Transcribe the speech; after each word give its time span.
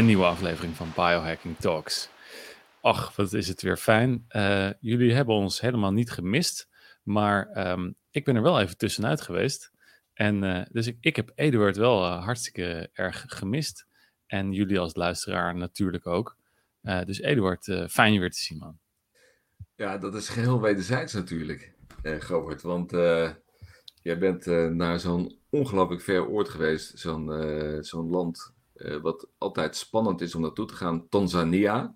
Een 0.00 0.06
nieuwe 0.06 0.24
aflevering 0.24 0.76
van 0.76 0.92
Biohacking 0.94 1.56
Talks. 1.58 2.08
Ach, 2.80 3.16
wat 3.16 3.32
is 3.32 3.48
het 3.48 3.62
weer 3.62 3.76
fijn. 3.76 4.24
Uh, 4.28 4.70
jullie 4.80 5.12
hebben 5.12 5.34
ons 5.34 5.60
helemaal 5.60 5.92
niet 5.92 6.10
gemist, 6.10 6.68
maar 7.02 7.68
um, 7.70 7.94
ik 8.10 8.24
ben 8.24 8.36
er 8.36 8.42
wel 8.42 8.60
even 8.60 8.76
tussenuit 8.76 9.20
geweest. 9.20 9.72
En 10.14 10.42
uh, 10.42 10.62
dus 10.70 10.86
ik, 10.86 10.96
ik 11.00 11.16
heb 11.16 11.32
Eduard 11.34 11.76
wel 11.76 12.04
uh, 12.04 12.24
hartstikke 12.24 12.90
erg 12.92 13.24
gemist. 13.26 13.86
En 14.26 14.52
jullie 14.52 14.78
als 14.78 14.94
luisteraar 14.94 15.54
natuurlijk 15.56 16.06
ook. 16.06 16.36
dus 16.82 17.20
Eduard, 17.20 17.86
fijn 17.90 18.12
je 18.12 18.20
weer 18.20 18.30
te 18.30 18.38
zien, 18.38 18.58
man. 18.58 18.78
Ja, 19.74 19.98
dat 19.98 20.14
is 20.14 20.28
geheel 20.28 20.60
wederzijds 20.60 21.12
natuurlijk, 21.12 21.74
uh, 22.02 22.20
Govert. 22.20 22.62
Want 22.62 22.90
jij 24.02 24.18
bent 24.18 24.46
naar 24.74 25.00
zo'n 25.00 25.38
ongelooflijk 25.50 26.02
ver 26.02 26.26
oord 26.26 26.48
geweest. 26.48 26.98
Zo'n 26.98 27.32
zo'n 27.80 28.08
land 28.08 28.58
wat 29.02 29.28
altijd 29.38 29.76
spannend 29.76 30.20
is 30.20 30.34
om 30.34 30.42
naartoe 30.42 30.66
te 30.66 30.74
gaan. 30.74 31.08
Tanzania. 31.08 31.94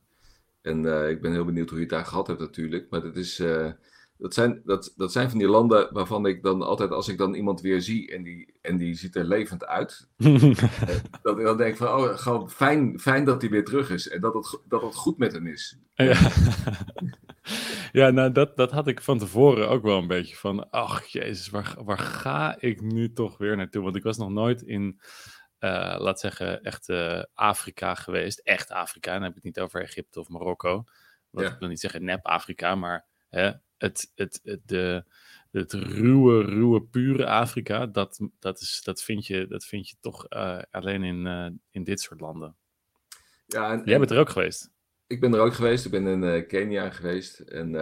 En 0.62 0.84
uh, 0.84 1.08
ik 1.10 1.20
ben 1.20 1.32
heel 1.32 1.44
benieuwd 1.44 1.68
hoe 1.68 1.78
je 1.78 1.84
het 1.84 1.92
daar 1.92 2.04
gehad 2.04 2.26
hebt 2.26 2.40
natuurlijk. 2.40 2.86
Maar 2.90 3.02
dat, 3.02 3.16
is, 3.16 3.40
uh, 3.40 3.70
dat, 4.18 4.34
zijn, 4.34 4.62
dat, 4.64 4.92
dat 4.96 5.12
zijn 5.12 5.30
van 5.30 5.38
die 5.38 5.48
landen 5.48 5.88
waarvan 5.92 6.26
ik 6.26 6.42
dan 6.42 6.62
altijd, 6.62 6.90
als 6.90 7.08
ik 7.08 7.18
dan 7.18 7.34
iemand 7.34 7.60
weer 7.60 7.80
zie 7.80 8.12
en 8.12 8.22
die, 8.22 8.54
en 8.60 8.76
die 8.76 8.94
ziet 8.94 9.16
er 9.16 9.24
levend 9.24 9.64
uit, 9.64 10.08
dat 11.22 11.38
ik 11.38 11.44
dan 11.44 11.56
denk 11.56 11.76
van, 11.76 11.86
oh, 11.86 12.16
gewoon 12.16 12.50
fijn, 12.50 13.00
fijn 13.00 13.24
dat 13.24 13.40
hij 13.40 13.50
weer 13.50 13.64
terug 13.64 13.90
is 13.90 14.08
en 14.08 14.20
dat 14.20 14.34
het, 14.34 14.60
dat 14.68 14.82
het 14.82 14.94
goed 14.94 15.18
met 15.18 15.32
hem 15.32 15.46
is. 15.46 15.78
Ja, 15.94 16.30
ja 18.00 18.10
nou 18.10 18.32
dat, 18.32 18.56
dat 18.56 18.70
had 18.70 18.86
ik 18.86 19.00
van 19.00 19.18
tevoren 19.18 19.68
ook 19.68 19.82
wel 19.82 19.98
een 19.98 20.06
beetje 20.06 20.36
van, 20.36 20.70
ach 20.70 21.04
jezus, 21.04 21.50
waar, 21.50 21.76
waar 21.84 21.98
ga 21.98 22.56
ik 22.60 22.80
nu 22.80 23.12
toch 23.12 23.38
weer 23.38 23.56
naartoe? 23.56 23.82
Want 23.82 23.96
ik 23.96 24.02
was 24.02 24.18
nog 24.18 24.30
nooit 24.30 24.62
in 24.62 25.00
uh, 25.64 25.96
laat 25.98 26.20
zeggen, 26.20 26.62
echt 26.62 26.88
uh, 26.88 27.22
Afrika 27.34 27.94
geweest. 27.94 28.38
Echt 28.38 28.70
Afrika. 28.70 29.12
Dan 29.12 29.22
heb 29.22 29.30
ik 29.30 29.36
het 29.36 29.44
niet 29.44 29.60
over 29.60 29.82
Egypte 29.82 30.20
of 30.20 30.28
Marokko. 30.28 30.84
Wat 31.30 31.44
ik 31.44 31.56
wil 31.58 31.68
niet 31.68 31.80
zeggen 31.80 32.04
nep 32.04 32.26
Afrika, 32.26 32.74
maar 32.74 33.06
hè, 33.28 33.52
het, 33.76 34.12
het, 34.14 34.40
het, 34.42 34.60
de, 34.64 35.04
het 35.50 35.72
ruwe, 35.72 36.44
ruwe, 36.44 36.82
pure 36.82 37.26
Afrika, 37.26 37.86
dat, 37.86 38.20
dat, 38.38 38.60
is, 38.60 38.82
dat, 38.84 39.02
vind, 39.02 39.26
je, 39.26 39.46
dat 39.46 39.64
vind 39.64 39.88
je 39.88 39.96
toch 40.00 40.26
uh, 40.30 40.58
alleen 40.70 41.02
in, 41.02 41.60
in 41.70 41.84
dit 41.84 42.00
soort 42.00 42.20
landen. 42.20 42.56
Ja, 43.46 43.72
en, 43.72 43.82
Jij 43.84 43.98
bent 43.98 44.10
er 44.10 44.18
ook 44.18 44.30
geweest. 44.30 44.70
Ik 45.06 45.20
ben 45.20 45.34
er 45.34 45.40
ook 45.40 45.54
geweest. 45.54 45.84
Ik 45.84 45.90
ben 45.90 46.06
in 46.06 46.46
Kenia 46.46 46.90
geweest. 46.90 47.38
En 47.38 47.74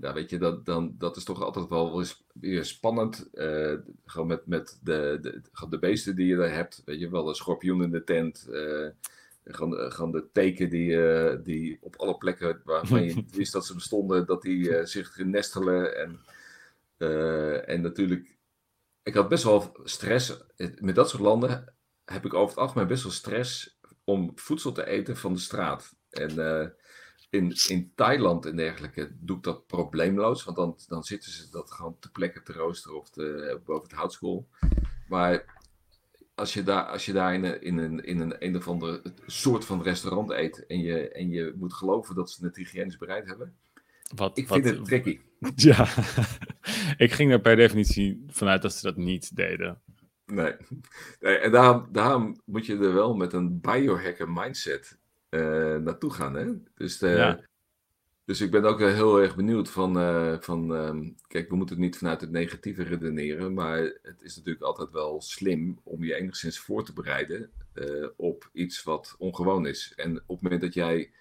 ja, 0.00 0.12
weet 0.12 0.30
je, 0.30 0.38
dat, 0.38 0.66
dan, 0.66 0.94
dat 0.98 1.16
is 1.16 1.24
toch 1.24 1.42
altijd 1.42 1.68
wel 1.68 2.04
weer 2.32 2.64
spannend. 2.64 3.28
Uh, 3.34 3.74
gewoon 4.04 4.26
met, 4.26 4.46
met 4.46 4.78
de, 4.82 5.18
de, 5.20 5.68
de 5.68 5.78
beesten 5.78 6.16
die 6.16 6.26
je 6.26 6.36
daar 6.36 6.52
hebt. 6.52 6.82
Weet 6.84 7.00
je 7.00 7.10
wel, 7.10 7.24
de 7.24 7.34
schorpioen 7.34 7.82
in 7.82 7.90
de 7.90 8.04
tent. 8.04 8.46
Uh, 8.50 8.88
gewoon, 9.44 9.92
gewoon 9.92 10.12
de 10.12 10.26
teken 10.32 10.70
die, 10.70 10.90
uh, 10.90 11.36
die 11.42 11.78
op 11.80 11.96
alle 11.96 12.18
plekken 12.18 12.60
waarvan 12.64 13.02
je 13.02 13.24
wist 13.34 13.52
dat 13.52 13.66
ze 13.66 13.74
bestonden, 13.74 14.26
dat 14.26 14.42
die 14.42 14.86
zich 14.86 15.18
nestelen. 15.18 15.96
En, 15.96 16.20
en 17.66 17.80
natuurlijk, 17.80 18.38
ik 19.02 19.14
had 19.14 19.28
best 19.28 19.44
wel 19.44 19.76
stress. 19.84 20.36
Met 20.78 20.94
dat 20.94 21.08
soort 21.08 21.22
landen 21.22 21.74
heb 22.04 22.24
ik 22.24 22.34
over 22.34 22.48
het 22.48 22.58
algemeen 22.58 22.86
best 22.86 23.02
wel 23.02 23.12
stress 23.12 23.78
om 24.04 24.32
voedsel 24.34 24.72
te 24.72 24.86
eten 24.86 25.16
van 25.16 25.32
de 25.32 25.40
straat. 25.40 25.94
En 26.10 26.34
in, 27.30 27.54
in 27.68 27.92
Thailand 27.94 28.46
en 28.46 28.56
dergelijke 28.56 29.10
doe 29.20 29.36
ik 29.36 29.42
dat 29.42 29.66
probleemloos. 29.66 30.44
Want 30.44 30.56
dan, 30.56 30.76
dan 30.88 31.04
zitten 31.04 31.30
ze 31.30 31.50
dat 31.50 31.70
gewoon 31.70 31.96
te 31.98 32.10
plekken 32.10 32.44
te 32.44 32.52
roosteren 32.52 32.98
of 32.98 33.10
te, 33.10 33.60
boven 33.64 33.88
het 33.88 33.98
houtskool. 33.98 34.48
Maar 35.08 35.44
als 36.34 36.54
je 36.54 36.62
daar, 36.62 36.84
als 36.84 37.06
je 37.06 37.12
daar 37.12 37.34
in, 37.34 37.44
een, 37.44 37.62
in, 37.62 37.78
een, 37.78 38.04
in 38.04 38.20
een, 38.20 38.34
een 38.38 38.56
of 38.56 38.68
andere 38.68 39.02
soort 39.26 39.64
van 39.64 39.82
restaurant 39.82 40.30
eet. 40.30 40.66
En 40.66 40.80
je, 40.80 41.08
en 41.08 41.30
je 41.30 41.54
moet 41.56 41.74
geloven 41.74 42.14
dat 42.14 42.30
ze 42.30 42.44
het 42.44 42.56
hygiënisch 42.56 42.96
bereid 42.96 43.26
hebben. 43.26 43.56
Wat, 44.14 44.38
ik 44.38 44.48
vind 44.48 44.64
het 44.64 44.84
tricky. 44.84 45.20
Ja, 45.54 45.88
ik 47.04 47.12
ging 47.12 47.32
er 47.32 47.40
per 47.40 47.56
definitie 47.56 48.24
vanuit 48.26 48.62
dat 48.62 48.72
ze 48.74 48.86
dat 48.86 48.96
niet 48.96 49.36
deden. 49.36 49.80
Nee, 50.26 50.54
nee 51.20 51.36
en 51.36 51.50
daarom, 51.50 51.88
daarom 51.92 52.40
moet 52.44 52.66
je 52.66 52.72
er 52.72 52.94
wel 52.94 53.14
met 53.14 53.32
een 53.32 53.60
biohacker 53.60 54.30
mindset 54.30 54.98
naartoe 55.30 56.12
gaan. 56.12 56.34
Hè? 56.34 56.52
Dus, 56.74 56.98
de, 56.98 57.44
dus 58.24 58.40
ik 58.40 58.50
ben 58.50 58.64
ook 58.64 58.78
heel 58.78 59.20
erg 59.20 59.36
benieuwd 59.36 59.70
van, 59.70 59.98
uh, 59.98 60.36
van 60.40 60.70
um, 60.70 61.14
kijk, 61.26 61.48
we 61.48 61.56
moeten 61.56 61.74
het 61.74 61.84
niet 61.84 61.98
vanuit 61.98 62.20
het 62.20 62.30
negatieve 62.30 62.82
redeneren, 62.82 63.54
maar 63.54 63.78
het 64.02 64.22
is 64.22 64.36
natuurlijk 64.36 64.64
altijd 64.64 64.90
wel 64.90 65.20
slim 65.20 65.80
om 65.82 66.04
je 66.04 66.14
enigszins 66.14 66.58
voor 66.58 66.84
te 66.84 66.92
bereiden 66.92 67.50
op 68.16 68.50
iets 68.52 68.82
wat 68.82 69.14
ongewoon 69.18 69.66
is. 69.66 69.92
En 69.96 70.16
op 70.16 70.28
het 70.28 70.42
moment 70.42 70.60
dat 70.60 70.74
jij 70.74 71.12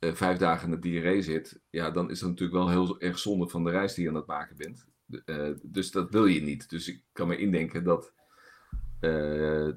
vijf 0.00 0.38
dagen 0.38 0.64
in 0.64 0.74
de 0.74 0.88
diarree 0.88 1.22
zit, 1.22 1.60
ja, 1.70 1.90
dan 1.90 2.10
is 2.10 2.18
dat 2.18 2.28
natuurlijk 2.28 2.58
wel 2.58 2.70
heel 2.70 3.00
erg 3.00 3.18
zonde 3.18 3.48
van 3.48 3.64
de 3.64 3.70
reis 3.70 3.94
die 3.94 4.02
je 4.02 4.10
aan 4.10 4.16
het 4.16 4.26
maken 4.26 4.56
bent. 4.56 4.86
dus 5.62 5.90
dat 5.90 6.10
wil 6.10 6.26
je 6.26 6.40
niet. 6.40 6.70
Dus 6.70 6.88
ik 6.88 7.02
kan 7.12 7.28
me 7.28 7.36
indenken 7.36 7.84
dat 7.84 8.12
uh, 9.00 9.68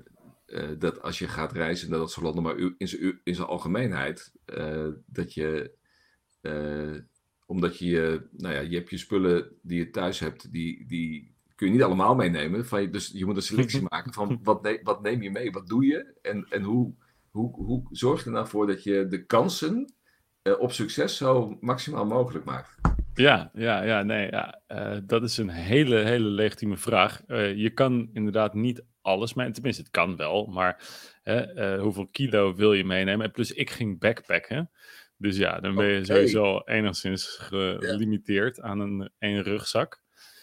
dat 0.77 1.01
als 1.01 1.19
je 1.19 1.27
gaat 1.27 1.51
reizen 1.51 1.89
naar 1.89 1.99
dat 1.99 2.11
soort 2.11 2.25
landen, 2.25 2.43
maar 2.43 2.57
in 2.77 3.35
zijn, 3.35 3.47
algemeenheid, 3.47 4.33
uh, 4.57 4.87
dat 5.05 5.33
je, 5.33 5.71
uh, 6.41 6.95
omdat 7.45 7.77
je, 7.77 8.27
nou 8.31 8.53
ja, 8.53 8.59
je 8.59 8.75
hebt 8.75 8.89
je 8.89 8.97
spullen 8.97 9.51
die 9.61 9.77
je 9.77 9.89
thuis 9.89 10.19
hebt, 10.19 10.51
die, 10.51 10.85
die 10.87 11.35
kun 11.55 11.67
je 11.67 11.73
niet 11.73 11.83
allemaal 11.83 12.15
meenemen. 12.15 12.65
Van 12.65 12.81
je, 12.81 12.89
dus 12.89 13.11
je 13.13 13.25
moet 13.25 13.35
een 13.35 13.41
selectie 13.41 13.81
maken 13.89 14.13
van 14.13 14.39
wat, 14.43 14.61
ne 14.61 14.79
wat 14.83 15.01
neem 15.01 15.21
je 15.21 15.31
mee, 15.31 15.51
wat 15.51 15.67
doe 15.67 15.85
je 15.85 16.13
en, 16.21 16.45
en 16.49 16.61
hoe, 16.61 16.93
hoe, 17.29 17.55
hoe 17.55 17.87
zorg 17.91 18.23
je 18.23 18.31
ervoor 18.31 18.65
nou 18.65 18.75
dat 18.75 18.83
je 18.83 19.07
de 19.07 19.25
kansen 19.25 19.93
op 20.59 20.71
succes 20.71 21.17
zo 21.17 21.57
maximaal 21.59 22.05
mogelijk 22.05 22.45
maakt. 22.45 22.75
Ja, 23.13 23.51
ja, 23.53 23.83
ja, 23.83 24.03
nee, 24.03 24.31
ja. 24.31 24.61
Uh, 24.67 24.97
dat 25.03 25.23
is 25.23 25.37
een 25.37 25.49
hele, 25.49 25.95
hele 25.95 26.27
legitieme 26.27 26.77
vraag. 26.77 27.21
Uh, 27.27 27.55
je 27.55 27.69
kan 27.69 28.09
inderdaad 28.13 28.53
niet 28.53 28.83
alles 29.07 29.33
mee, 29.33 29.51
tenminste 29.51 29.81
het 29.81 29.91
kan 29.91 30.15
wel, 30.15 30.45
maar 30.45 30.83
hè, 31.23 31.75
uh, 31.75 31.81
hoeveel 31.81 32.07
kilo 32.11 32.55
wil 32.55 32.73
je 32.73 32.85
meenemen? 32.85 33.25
En 33.25 33.31
plus 33.31 33.51
ik 33.51 33.69
ging 33.69 33.99
backpacken, 33.99 34.71
dus 35.17 35.37
ja, 35.37 35.59
dan 35.59 35.75
ben 35.75 35.85
je 35.85 35.93
okay. 35.93 36.05
sowieso 36.05 36.61
enigszins 36.65 37.37
gelimiteerd 37.41 38.61
aan 38.61 38.79
een, 38.79 39.11
een 39.19 39.43
rugzak. 39.43 40.01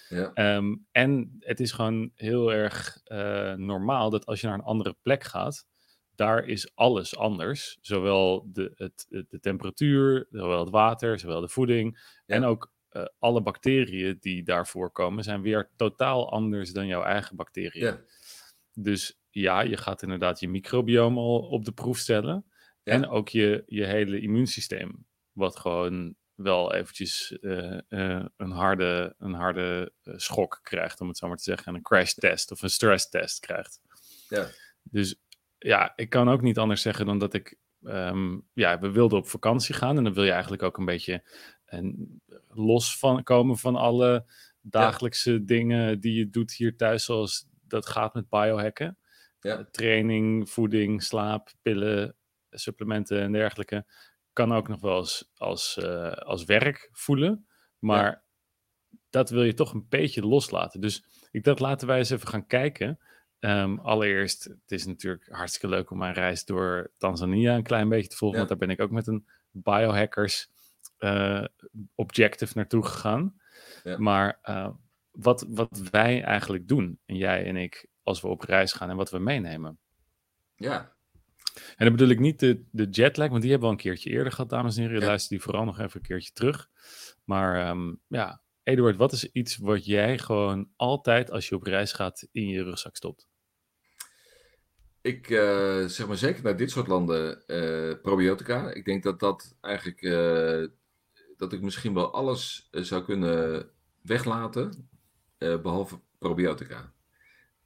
Ja. 0.09 0.57
Um, 0.57 0.87
en 0.93 1.37
het 1.41 1.61
is 1.61 1.73
gewoon 1.73 2.11
heel 2.15 2.53
erg 2.53 3.01
normaal 3.57 4.11
dat 4.11 4.27
als 4.27 4.41
je 4.41 4.47
naar 4.47 4.59
een 4.59 4.65
andere 4.65 4.97
plek 5.03 5.25
gaat, 5.25 5.67
daar 6.15 6.45
is 6.45 6.71
alles 6.75 7.17
anders. 7.17 7.79
Zowel 7.81 8.49
de, 8.53 8.73
het, 8.77 9.07
de 9.09 9.41
temperatuur, 9.41 10.27
zowel 10.31 10.61
het 10.61 10.71
water, 10.71 11.19
zowel 11.19 11.41
de 11.41 11.49
voeding. 11.49 11.99
Ja. 12.27 12.35
En 12.35 12.45
ook 12.45 12.73
uh, 12.93 13.05
alle 13.19 13.43
bacteriën 13.43 14.17
die 14.21 14.43
daar 14.43 14.67
voorkomen, 14.67 15.25
zijn 15.25 15.43
weer 15.43 15.71
totaal 15.77 16.31
anders 16.31 16.73
dan 16.73 16.87
jouw 16.87 17.03
eigen 17.03 17.37
bacteriën. 17.37 17.85
Ja. 17.85 18.01
Dus 18.75 19.19
ja, 19.31 19.61
je 19.61 19.77
gaat 19.77 20.03
inderdaad 20.03 20.41
je 20.41 20.49
microbiome 20.49 21.21
al 21.21 21.39
op 21.39 21.65
de 21.65 21.73
proef 21.73 21.99
stellen. 21.99 22.45
Ja. 22.83 22.93
En 22.93 23.09
ook 23.09 23.29
je, 23.29 23.63
je 23.67 23.85
hele 23.85 24.21
immuunsysteem. 24.21 25.07
Wat 25.33 25.57
gewoon 25.57 26.15
wel 26.35 26.75
eventjes 26.75 27.37
uh, 27.41 27.79
uh, 27.89 28.25
een 28.37 28.51
harde, 28.51 29.15
een 29.19 29.35
harde 29.35 29.93
schok 30.03 30.61
krijgt, 30.63 31.01
om 31.01 31.09
het 31.09 31.19
zo 31.19 31.29
maar 31.29 31.37
te 31.37 31.43
zeggen. 31.43 31.67
En 31.67 31.75
een 31.75 31.83
crash 31.83 32.13
test 32.13 32.51
of 32.51 32.63
een 32.63 32.71
stress 32.71 33.09
test 33.09 33.41
krijgt. 33.41 33.81
Ja. 34.29 34.49
Dus 34.83 35.17
ja, 35.59 35.93
ik 35.97 36.09
kan 36.09 36.29
ook 36.29 36.43
niet 36.43 36.59
anders 36.59 36.83
zeggen 36.83 37.07
dan 37.07 37.19
dat 37.19 37.35
ik. 37.35 37.59
Um, 37.87 38.49
ja, 38.53 38.79
we 38.79 38.91
wilden 38.91 39.19
op 39.19 39.29
vakantie 39.29 39.75
gaan 39.75 39.97
en 39.97 40.05
dan 40.05 40.15
wil 40.15 40.25
je 40.25 40.31
eigenlijk 40.31 40.63
ook 40.63 40.79
een 40.79 40.85
beetje 40.85 41.23
en, 41.65 42.23
los 42.49 42.99
van 42.99 43.23
komen 43.23 43.57
van 43.57 43.77
alle 43.77 44.27
dagelijkse 44.61 45.33
ja. 45.33 45.39
dingen 45.43 46.01
die 46.01 46.15
je 46.15 46.31
doet 46.31 46.53
hier 46.53 46.77
thuis, 46.77 47.05
zoals 47.05 47.47
dat 47.67 47.89
gaat 47.89 48.15
met 48.15 48.29
biohacken. 48.29 48.99
Ja. 49.41 49.59
Uh, 49.59 49.65
training, 49.65 50.51
voeding, 50.51 51.03
slaap, 51.03 51.53
pillen, 51.63 52.17
supplementen 52.51 53.21
en 53.21 53.33
dergelijke. 53.33 53.87
Kan 54.33 54.53
ook 54.53 54.69
nog 54.69 54.81
wel 54.81 54.99
eens 54.99 55.31
als, 55.35 55.79
uh, 55.83 56.13
als 56.13 56.45
werk 56.45 56.89
voelen. 56.93 57.47
Maar 57.79 58.11
ja. 58.11 58.23
dat 59.11 59.31
wil 59.31 59.43
je 59.43 59.55
toch 59.55 59.73
een 59.73 59.87
beetje 59.89 60.27
loslaten. 60.27 60.81
Dus 60.81 61.05
ik 61.31 61.45
dacht, 61.45 61.61
laten 61.61 61.87
wij 61.87 61.99
eens 61.99 62.11
even 62.11 62.29
gaan 62.29 62.47
kijken 62.47 62.99
Um, 63.45 63.79
allereerst, 63.79 64.45
het 64.45 64.71
is 64.71 64.87
natuurlijk 64.87 65.29
hartstikke 65.31 65.69
leuk 65.69 65.91
om 65.91 65.99
mijn 65.99 66.15
reis 66.15 66.45
door 66.45 66.93
Tanzania 66.99 67.55
een 67.55 67.63
klein 67.63 67.89
beetje 67.89 68.09
te 68.09 68.17
volgen. 68.17 68.41
Ja. 68.41 68.47
Want 68.47 68.59
daar 68.59 68.69
ben 68.69 68.77
ik 68.77 68.83
ook 68.83 68.91
met 68.91 69.07
een 69.07 69.29
biohackers 69.51 70.51
uh, 70.99 71.45
objective 71.95 72.53
naartoe 72.55 72.85
gegaan. 72.85 73.37
Ja. 73.83 73.99
Maar 73.99 74.39
uh, 74.45 74.71
wat, 75.15 75.47
wat 75.49 75.81
wij 75.91 76.23
eigenlijk 76.23 76.69
doen, 76.69 76.99
en 77.07 77.17
jij 77.17 77.45
en 77.45 77.57
ik, 77.57 77.87
als 78.03 78.21
we 78.21 78.29
op 78.29 78.41
reis 78.41 78.73
gaan 78.73 78.91
en 78.91 78.97
wat 78.97 79.11
we 79.11 79.19
meenemen. 79.19 79.79
Ja. 80.55 80.93
En 81.55 81.85
dan 81.87 81.93
bedoel 81.93 82.09
ik 82.09 82.19
niet 82.19 82.41
de, 82.41 82.65
de 82.71 82.89
jetlag, 82.89 83.29
want 83.29 83.43
die 83.43 83.51
hebben 83.51 83.69
we 83.69 83.75
al 83.75 83.81
een 83.81 83.91
keertje 83.91 84.11
eerder 84.11 84.33
gehad, 84.33 84.51
dames 84.51 84.77
en 84.77 84.83
heren. 84.83 85.01
Ja. 85.01 85.07
Luister 85.07 85.31
die 85.31 85.41
vooral 85.41 85.65
nog 85.65 85.79
even 85.79 86.01
een 86.01 86.07
keertje 86.07 86.33
terug. 86.33 86.69
Maar 87.25 87.69
um, 87.71 88.01
ja, 88.07 88.43
Eduard, 88.63 88.97
wat 88.97 89.13
is 89.13 89.33
iets 89.33 89.57
wat 89.57 89.85
jij 89.85 90.19
gewoon 90.19 90.71
altijd 90.77 91.31
als 91.31 91.49
je 91.49 91.55
op 91.55 91.63
reis 91.63 91.93
gaat 91.93 92.29
in 92.33 92.49
je 92.49 92.63
rugzak 92.63 92.97
stopt? 92.97 93.29
ik 95.05 95.31
uh, 95.31 95.85
zeg 95.87 96.07
maar 96.07 96.17
zeker 96.17 96.43
naar 96.43 96.57
dit 96.57 96.71
soort 96.71 96.87
landen 96.87 97.43
uh, 97.47 97.95
probiotica. 98.03 98.73
Ik 98.73 98.85
denk 98.85 99.03
dat 99.03 99.21
dat 99.21 99.57
eigenlijk, 99.61 100.03
uh, 100.03 100.69
dat 101.37 101.53
ik 101.53 101.61
misschien 101.61 101.95
wel 101.95 102.13
alles 102.13 102.69
zou 102.71 103.05
kunnen 103.05 103.71
weglaten, 104.03 104.89
behalve 105.63 106.01
probiotica. 106.19 106.93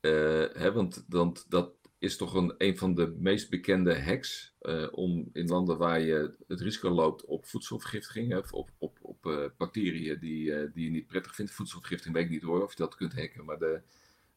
Hè, 0.00 0.72
want 0.72 1.04
dan, 1.08 1.36
dat 1.48 1.72
is 1.98 2.16
toch 2.16 2.34
een, 2.34 2.54
een 2.58 2.78
van 2.78 2.94
de 2.94 3.16
meest 3.18 3.50
bekende 3.50 4.02
hacks 4.02 4.54
om 4.90 5.30
in 5.32 5.48
landen 5.48 5.78
waar 5.78 6.00
je 6.00 6.34
het 6.46 6.60
risico 6.60 6.90
loopt 6.90 7.24
op 7.24 7.46
voedselvergiftiging, 7.46 8.36
of 8.36 8.52
op, 8.52 8.70
op, 8.78 8.98
op 9.02 9.50
bacteriën 9.56 10.18
die, 10.18 10.70
die 10.72 10.84
je 10.84 10.90
niet 10.90 11.06
prettig 11.06 11.34
vindt. 11.34 11.52
Voedselvergiftiging 11.52 12.16
weet 12.16 12.24
ik 12.24 12.30
niet 12.30 12.42
hoor, 12.42 12.62
of 12.62 12.70
je 12.70 12.82
dat 12.82 12.94
kunt 12.94 13.14
hacken, 13.14 13.44
maar 13.44 13.58
de 13.58 13.80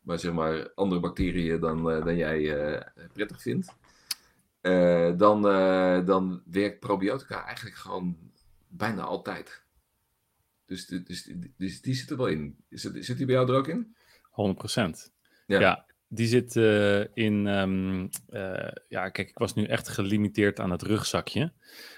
maar 0.02 0.20
zeg 0.20 0.34
maar 0.34 0.74
andere 0.74 1.02
bacteriën 1.02 1.60
dan, 1.60 1.84
dan 1.84 2.16
jij 2.16 2.84
prettig 3.14 3.42
vindt, 3.42 3.76
dan, 5.18 5.42
dan 6.06 6.42
werkt 6.46 6.80
probiotica 6.80 7.46
eigenlijk 7.46 7.76
gewoon 7.76 8.18
bijna 8.68 9.02
altijd. 9.02 9.64
Dus, 10.72 10.86
dus, 10.86 11.30
dus 11.58 11.82
die 11.82 11.94
zit 11.94 12.10
er 12.10 12.18
wel 12.18 12.28
in. 12.28 12.56
Zit, 12.70 13.06
zit 13.06 13.18
die 13.18 13.26
bij 13.26 13.36
jou 13.36 13.50
er 13.50 13.56
ook 13.56 13.68
in? 13.68 13.96
100%. 14.30 15.12
Ja, 15.48 15.60
ja 15.60 15.86
die 16.08 16.28
zit 16.28 16.56
in. 17.14 17.48
Um, 17.48 18.10
ja, 18.88 19.10
kijk, 19.10 19.30
ik 19.30 19.38
was 19.38 19.54
nu 19.54 19.66
echt 19.66 19.88
gelimiteerd 19.88 20.60
aan 20.60 20.72
het 20.72 20.82
rugzakje. 20.82 21.52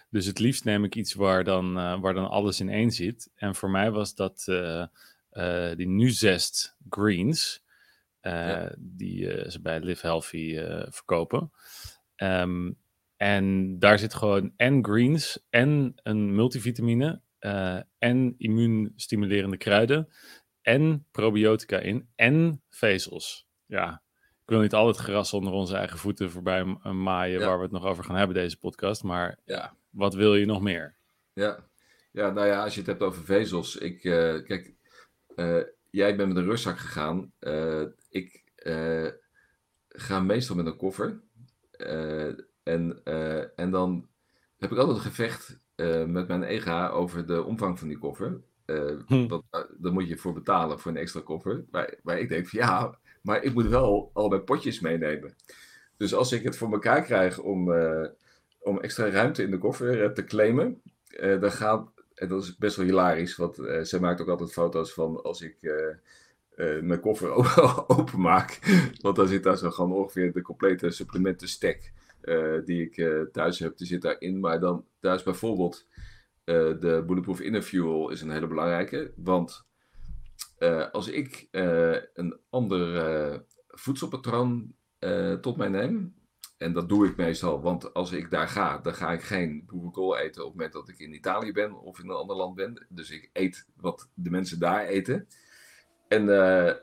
Dus 0.10 0.26
het 0.26 0.40
liefst 0.40 0.64
neem 0.64 0.84
ik 0.84 0.96
iets 0.96 1.14
waar 1.14 1.44
dan, 1.44 1.74
waar 1.74 2.14
dan 2.14 2.30
alles 2.30 2.60
in 2.60 2.70
één 2.70 2.92
zit. 2.92 3.30
En 3.36 3.56
voor 3.56 3.70
mij 3.70 3.92
was 3.92 4.16
dat 4.16 4.44
die 5.76 5.88
Nuzest 5.88 6.76
Greens. 6.90 7.64
Uh, 8.22 8.66
die 8.78 9.50
ze 9.52 9.60
bij 9.62 9.80
Live 9.80 10.08
Healthy 10.08 10.56
verkopen. 10.90 11.52
Um, 12.16 12.78
en 13.18 13.80
daar 13.80 14.00
zit 14.00 14.14
gewoon 14.14 14.54
en 14.56 14.86
greens 14.86 15.46
en 15.50 15.94
een 16.04 16.36
multivitamine 16.36 17.22
en 17.98 18.36
immuunstimulerende 18.38 19.58
kruiden 19.58 20.08
en 20.62 21.08
probiotica 21.12 21.80
in 21.80 22.10
en 22.16 22.62
vezels. 22.70 23.48
Ja, 23.66 24.04
ik 24.16 24.50
wil 24.50 24.60
niet 24.60 24.74
al 24.74 24.88
het 24.88 24.98
gras 24.98 25.34
onder 25.34 25.54
onze 25.54 25.76
eigen 25.76 25.98
voeten 25.98 26.32
voorbij 26.32 26.64
maaien 26.94 27.40
ja. 27.40 27.46
waar 27.46 27.58
we 27.58 27.64
het 27.64 27.72
nog 27.72 27.86
over 27.86 28.04
gaan 28.04 28.16
hebben 28.16 28.36
deze 28.36 28.60
podcast, 28.60 29.04
maar 29.04 29.40
ja. 29.46 29.76
wat 29.90 30.14
wil 30.14 30.36
je 30.36 30.46
nog 30.46 30.62
meer? 30.62 30.96
Ja. 31.34 31.68
ja, 32.12 32.30
nou 32.30 32.48
ja, 32.48 32.64
als 32.64 32.74
je 32.74 32.80
het 32.80 32.90
hebt 32.90 33.02
over 33.02 33.24
vezels, 33.24 33.76
ik, 33.76 34.00
kijk, 34.02 34.74
jij 35.90 36.16
bent 36.16 36.28
met 36.28 36.38
een 36.38 36.50
rugzak 36.50 36.78
gegaan. 36.78 37.32
Uh, 37.40 37.86
ik 38.10 38.44
ga 39.88 40.20
meestal 40.20 40.56
met 40.56 40.66
een 40.66 40.78
koffer. 40.78 41.22
En, 42.64 43.04
en 43.56 43.72
dan 43.72 44.10
heb 44.58 44.72
ik 44.72 44.78
altijd 44.78 44.98
een 44.98 45.04
gevecht 45.04 45.62
met 46.08 46.28
mijn 46.28 46.44
EGA 46.44 46.90
over 46.90 47.26
de 47.26 47.44
omvang 47.44 47.80
van 47.80 47.88
die 47.88 47.98
koffer. 47.98 48.42
Hm. 49.08 49.28
dat, 49.28 49.44
daar 49.78 49.94
moet 49.94 50.08
je 50.08 50.18
voor 50.18 50.34
betalen 50.34 50.80
voor 50.80 50.92
een 50.92 50.98
extra 50.98 51.22
koffer. 51.22 51.64
Maar, 51.72 51.94
maar 52.04 52.20
ik 52.20 52.30
denk 52.30 52.48
van 52.48 52.60
ja, 52.60 52.98
maar 53.22 53.44
ik 53.44 53.54
moet 53.54 53.68
wel 53.68 54.10
al 54.14 54.30
mijn 54.30 54.44
potjes 54.44 54.80
meenemen. 54.80 55.36
Dus 55.98 56.14
als 56.14 56.32
ik 56.32 56.44
het 56.44 56.58
voor 56.58 56.72
elkaar 56.72 57.02
krijg 57.02 57.40
om, 57.40 57.74
om 58.60 58.80
extra 58.80 59.10
ruimte 59.10 59.44
in 59.44 59.52
de 59.52 59.58
koffer 59.58 60.14
te 60.14 60.24
claimen, 60.24 60.82
dan 61.40 61.52
gaat 61.52 61.88
en 62.16 62.28
dat 62.28 62.44
is 62.44 62.58
best 62.58 62.76
wel 62.76 62.86
hilarisch, 62.86 63.36
want 63.36 63.60
zij 63.82 64.00
maakt 64.00 64.22
ook 64.22 64.30
altijd 64.30 64.54
foto's 64.54 64.94
van 64.94 65.24
als 65.24 65.42
ik 65.42 65.58
uh, 66.56 66.82
mijn 66.82 67.00
koffer 67.00 67.32
openmaak. 67.98 68.60
Want 69.02 69.16
dan 69.16 69.28
zit 69.28 69.44
daar 69.44 69.58
zo 69.58 69.72
gewoon 69.72 69.94
ongeveer 69.94 70.34
de 70.34 70.42
complete 70.42 70.90
supplementen 70.90 71.48
stack 71.48 71.92
die 72.66 72.90
ik 72.90 73.28
thuis 73.32 73.60
heb, 73.60 73.78
die 73.78 73.88
zit 73.88 74.02
daarin. 74.02 74.40
Maar 74.40 74.60
dan 74.60 74.86
thuis 75.00 75.24
bijvoorbeeld 75.24 75.88
de 76.44 77.04
Bulletproof 77.08 77.40
Inner 77.40 77.62
Fuel 77.62 78.10
is 78.10 78.22
een 78.22 78.32
hele 78.32 78.48
belangrijke. 78.48 79.14
Want 79.16 79.66
als 80.92 81.08
ik 81.08 81.48
een 82.14 82.40
ander 82.50 83.46
voedselpatroon 83.68 84.76
tot 85.42 85.58
mij 85.58 85.70
neem, 85.70 86.22
en 86.58 86.74
dat 86.74 86.90
doe 86.90 87.08
ik 87.08 87.16
meestal, 87.16 87.62
want 87.62 87.94
als 87.94 88.12
ik 88.12 88.30
daar 88.30 88.48
ga, 88.48 88.78
dan 88.78 88.94
ga 88.94 89.12
ik 89.12 89.22
geen 89.22 89.64
boerenkool 89.66 90.18
eten 90.18 90.42
op 90.42 90.48
het 90.48 90.58
moment 90.58 90.74
dat 90.74 90.90
ik 90.90 91.00
in 91.00 91.14
Italië 91.14 91.52
ben 91.52 91.74
of 91.82 92.00
in 92.00 92.10
een 92.10 92.16
ander 92.16 92.36
land 92.36 92.56
ben. 92.56 92.86
Dus 92.90 93.12
ik 93.12 93.30
eet 93.34 93.68
wat 93.76 94.10
de 94.14 94.30
mensen 94.30 94.60
daar 94.60 94.86
eten. 94.86 95.28
En, 96.08 96.30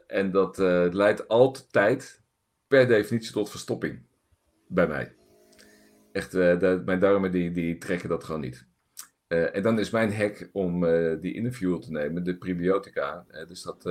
en 0.08 0.30
dat 0.30 0.58
leidt 0.94 1.28
altijd 1.28 2.22
per 2.66 2.86
definitie 2.86 3.32
tot 3.32 3.50
verstopping 3.50 4.02
bij 4.68 4.86
mij. 4.86 5.14
Echt, 6.12 6.32
de, 6.32 6.82
mijn 6.84 6.98
darmen 6.98 7.30
die, 7.30 7.50
die 7.50 7.78
trekken 7.78 8.08
dat 8.08 8.24
gewoon 8.24 8.40
niet. 8.40 8.66
en 9.28 9.62
dan 9.62 9.78
is 9.78 9.90
mijn 9.90 10.14
hack 10.14 10.48
om 10.52 10.80
die 11.20 11.34
interview 11.34 11.80
te 11.80 11.90
nemen, 11.90 12.24
de 12.24 12.36
probiotica. 12.36 13.26
dus 13.46 13.62
dat 13.62 13.82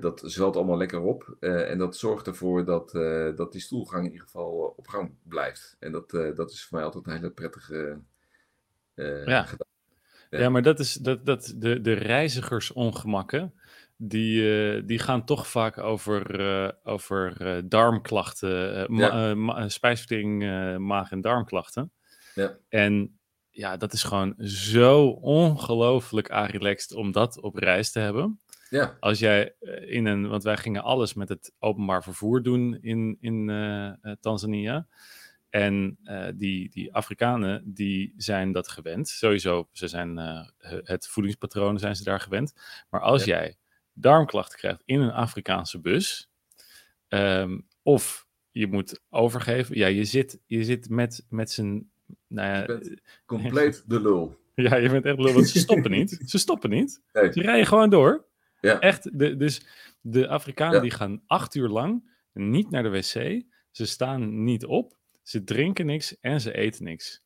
dat 0.00 0.22
zwelt 0.24 0.56
allemaal 0.56 0.76
lekker 0.76 1.00
op. 1.00 1.36
En 1.40 1.78
dat 1.78 1.96
zorgt 1.96 2.26
ervoor 2.26 2.64
dat, 2.64 2.90
dat 3.36 3.52
die 3.52 3.60
stoelgang 3.60 4.04
in 4.04 4.10
ieder 4.10 4.26
geval 4.26 4.74
op 4.76 4.88
gang 4.88 5.14
blijft. 5.22 5.76
En 5.78 5.92
dat, 5.92 6.10
dat 6.10 6.50
is 6.50 6.64
voor 6.64 6.76
mij 6.76 6.86
altijd 6.86 7.06
een 7.06 7.12
hele 7.12 7.30
prettige 7.30 7.98
ja. 9.24 9.42
Gedaan. 9.42 9.66
Ja. 10.30 10.38
ja. 10.38 10.48
maar 10.48 10.62
dat 10.62 10.78
is 10.78 10.94
dat, 10.94 11.26
dat 11.26 11.54
de, 11.56 11.80
de 11.80 11.92
reizigersongemakken. 11.92 13.54
Die, 14.02 14.84
die 14.84 14.98
gaan 14.98 15.24
toch 15.24 15.48
vaak 15.48 15.78
over, 15.78 16.84
over 16.84 17.62
darmklachten, 17.68 18.94
ja. 18.96 19.34
ma 19.34 19.68
spijsvertering, 19.68 20.38
maag- 20.78 21.10
en 21.10 21.20
darmklachten. 21.20 21.92
Ja. 22.34 22.56
En 22.68 23.18
ja, 23.50 23.76
dat 23.76 23.92
is 23.92 24.02
gewoon 24.02 24.34
zo 24.46 25.06
ongelooflijk 25.08 26.28
relaxed 26.28 26.94
om 26.94 27.12
dat 27.12 27.40
op 27.40 27.56
reis 27.56 27.92
te 27.92 27.98
hebben. 27.98 28.40
Ja. 28.70 28.96
Als 29.00 29.18
jij 29.18 29.54
eh, 29.60 29.94
in 29.94 30.06
een, 30.06 30.28
want 30.28 30.42
wij 30.42 30.56
gingen 30.56 30.82
alles 30.82 31.14
met 31.14 31.28
het 31.28 31.52
openbaar 31.58 32.02
vervoer 32.02 32.42
doen 32.42 32.78
in, 32.80 33.16
in 33.20 33.46
Tanzania. 34.20 34.86
En 35.50 35.98
uh, 36.04 36.26
die, 36.34 36.70
die 36.70 36.94
Afrikanen, 36.94 37.62
die 37.66 38.14
zijn 38.16 38.52
dat 38.52 38.68
gewend. 38.68 39.08
Sowieso, 39.08 39.68
ze 39.72 39.88
zijn 39.88 40.18
uh, 40.18 40.48
het 40.82 41.08
voedingspatroon 41.08 41.78
zijn 41.78 41.96
ze 41.96 42.04
daar 42.04 42.20
gewend. 42.20 42.54
Maar 42.90 43.00
als 43.00 43.24
jij 43.24 43.56
darmklachten 44.00 44.58
krijgt 44.58 44.82
in 44.84 45.00
een 45.00 45.12
Afrikaanse 45.12 45.80
bus, 45.80 46.30
um, 47.08 47.66
of 47.82 48.28
je 48.50 48.66
moet 48.66 49.00
overgeven, 49.10 49.76
ja, 49.76 49.86
je 49.86 50.04
zit, 50.04 50.40
je 50.46 50.64
zit 50.64 50.88
met, 50.88 51.26
met 51.28 51.50
zijn. 51.50 51.90
Nou 52.26 52.48
ja, 52.48 52.60
je 52.60 52.66
bent 52.66 53.00
compleet 53.26 53.84
de 53.86 54.00
lul. 54.00 54.38
Ja, 54.54 54.76
je 54.76 54.88
bent 54.88 55.04
echt 55.04 55.18
lul, 55.18 55.32
want 55.32 55.48
ze 55.48 55.58
stoppen 55.68 55.90
niet. 55.90 56.22
Ze 56.24 56.38
stoppen 56.38 56.70
niet. 56.70 57.02
Nee. 57.12 57.32
Ze 57.32 57.40
rijden 57.40 57.66
gewoon 57.66 57.90
door. 57.90 58.28
Ja. 58.60 58.80
Echt, 58.80 59.18
de, 59.18 59.36
dus 59.36 59.66
de 60.00 60.28
Afrikanen 60.28 60.82
die 60.82 60.90
gaan 60.90 61.22
acht 61.26 61.54
uur 61.54 61.68
lang 61.68 62.10
niet 62.32 62.70
naar 62.70 62.82
de 62.82 62.88
wc. 62.88 63.42
Ze 63.70 63.86
staan 63.86 64.44
niet 64.44 64.64
op, 64.64 64.96
ze 65.22 65.44
drinken 65.44 65.86
niks 65.86 66.20
en 66.20 66.40
ze 66.40 66.52
eten 66.52 66.84
niks. 66.84 67.24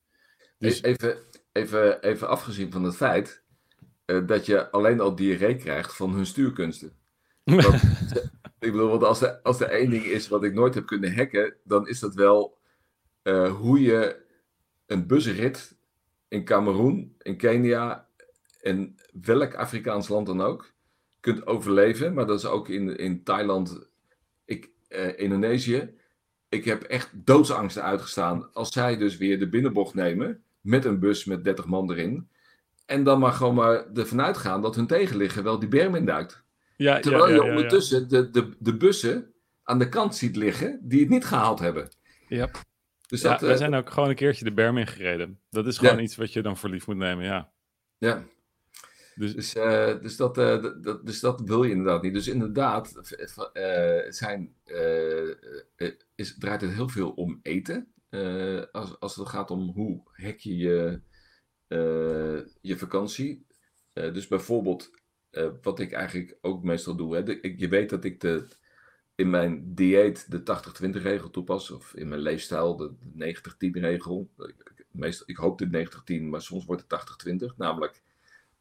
Dus... 0.58 0.82
Even, 0.82 1.16
even, 1.52 2.02
even 2.02 2.28
afgezien 2.28 2.72
van 2.72 2.84
het 2.84 2.96
feit 2.96 3.43
uh, 4.06 4.26
dat 4.26 4.46
je 4.46 4.70
alleen 4.70 5.00
al 5.00 5.14
diarree 5.14 5.56
krijgt 5.56 5.96
van 5.96 6.14
hun 6.14 6.26
stuurkunsten. 6.26 6.92
Want, 7.44 7.82
ik 8.58 8.72
bedoel, 8.72 8.88
want 8.88 9.02
als 9.04 9.20
er, 9.22 9.40
als 9.42 9.60
er 9.60 9.68
één 9.68 9.90
ding 9.90 10.04
is 10.04 10.28
wat 10.28 10.44
ik 10.44 10.54
nooit 10.54 10.74
heb 10.74 10.86
kunnen 10.86 11.14
hacken, 11.14 11.56
dan 11.64 11.88
is 11.88 11.98
dat 11.98 12.14
wel 12.14 12.58
uh, 13.22 13.54
hoe 13.54 13.80
je 13.80 14.22
een 14.86 15.06
busrit 15.06 15.76
in 16.28 16.44
Cameroen, 16.44 17.14
in 17.18 17.36
Kenia 17.36 18.08
en 18.60 18.94
welk 19.20 19.54
Afrikaans 19.54 20.08
land 20.08 20.26
dan 20.26 20.40
ook, 20.40 20.72
kunt 21.20 21.46
overleven. 21.46 22.14
Maar 22.14 22.26
dat 22.26 22.38
is 22.38 22.46
ook 22.46 22.68
in, 22.68 22.96
in 22.96 23.22
Thailand, 23.22 23.88
ik, 24.44 24.70
eh, 24.88 25.18
Indonesië. 25.18 25.94
Ik 26.48 26.64
heb 26.64 26.82
echt 26.82 27.10
doodsangsten 27.26 27.82
uitgestaan 27.82 28.52
als 28.52 28.72
zij 28.72 28.96
dus 28.96 29.16
weer 29.16 29.38
de 29.38 29.48
binnenbocht 29.48 29.94
nemen 29.94 30.44
met 30.60 30.84
een 30.84 30.98
bus 30.98 31.24
met 31.24 31.44
30 31.44 31.66
man 31.66 31.90
erin. 31.90 32.28
En 32.86 33.04
dan 33.04 33.18
maar 33.18 33.32
gewoon 33.32 33.54
maar 33.54 33.92
ervan 33.94 34.22
uitgaan 34.22 34.62
dat 34.62 34.74
hun 34.74 34.86
tegenligger 34.86 35.42
wel 35.42 35.58
die 35.58 35.68
berm 35.68 35.94
induikt. 35.94 36.42
Ja, 36.76 37.00
Terwijl 37.00 37.28
ja, 37.28 37.34
ja, 37.34 37.44
je 37.44 37.50
ondertussen 37.50 38.08
de, 38.08 38.30
de, 38.30 38.50
de 38.58 38.76
bussen 38.76 39.32
aan 39.62 39.78
de 39.78 39.88
kant 39.88 40.16
ziet 40.16 40.36
liggen 40.36 40.80
die 40.82 41.00
het 41.00 41.08
niet 41.08 41.24
gehaald 41.24 41.58
hebben. 41.58 41.88
Ja. 42.28 42.50
Dus 43.06 43.20
dat, 43.20 43.40
wij 43.40 43.50
uh, 43.50 43.56
zijn 43.56 43.74
ook 43.74 43.90
gewoon 43.90 44.08
een 44.08 44.14
keertje 44.14 44.44
de 44.44 44.52
berm 44.52 44.78
ingereden. 44.78 45.40
Dat 45.50 45.66
is 45.66 45.78
gewoon 45.78 45.98
iets 45.98 46.16
wat 46.16 46.32
je 46.32 46.42
dan 46.42 46.56
voor 46.56 46.68
lief 46.68 46.86
moet 46.86 46.96
nemen, 46.96 47.24
ja. 47.24 47.52
Ja, 47.98 48.24
dus, 49.14 49.34
dus, 49.34 49.54
uh, 49.54 50.00
dus, 50.02 50.16
dat, 50.16 50.38
uh, 50.38 50.62
dat, 50.82 51.06
dus 51.06 51.20
dat 51.20 51.40
wil 51.40 51.62
je 51.62 51.70
inderdaad 51.70 52.02
niet. 52.02 52.14
Dus 52.14 52.28
inderdaad, 52.28 53.00
zijn, 54.08 54.54
is, 56.14 56.38
draait 56.38 56.60
het 56.60 56.72
heel 56.72 56.88
veel 56.88 57.10
om 57.10 57.38
eten. 57.42 57.92
als, 58.72 59.00
als 59.00 59.16
het 59.16 59.28
gaat 59.28 59.50
om 59.50 59.70
hoe 59.70 60.02
hack 60.12 60.38
je 60.38 60.56
je, 60.56 61.00
je 62.60 62.76
vakantie. 62.76 63.46
dus 63.92 64.26
bijvoorbeeld, 64.26 64.90
wat 65.62 65.80
ik 65.80 65.92
eigenlijk 65.92 66.36
ook 66.40 66.62
meestal 66.62 66.96
doe. 66.96 67.16
Hè, 67.16 67.38
je 67.56 67.68
weet 67.68 67.90
dat 67.90 68.04
ik 68.04 68.20
de, 68.20 68.48
in 69.14 69.30
mijn 69.30 69.74
dieet 69.74 70.30
de 70.30 70.40
80-20 70.98 71.02
regel 71.02 71.30
toepas, 71.30 71.70
of 71.70 71.94
in 71.94 72.08
mijn 72.08 72.20
leefstijl 72.20 72.76
de 72.76 72.92
90-10 73.68 73.80
regel. 73.80 74.30
Meestal, 74.90 75.26
ik 75.28 75.36
hoop 75.36 75.58
de 75.58 75.88
90-10, 76.20 76.22
maar 76.22 76.42
soms 76.42 76.64
wordt 76.64 76.84
het 76.88 77.48
80-20. 77.52 77.56
Namelijk 77.56 78.02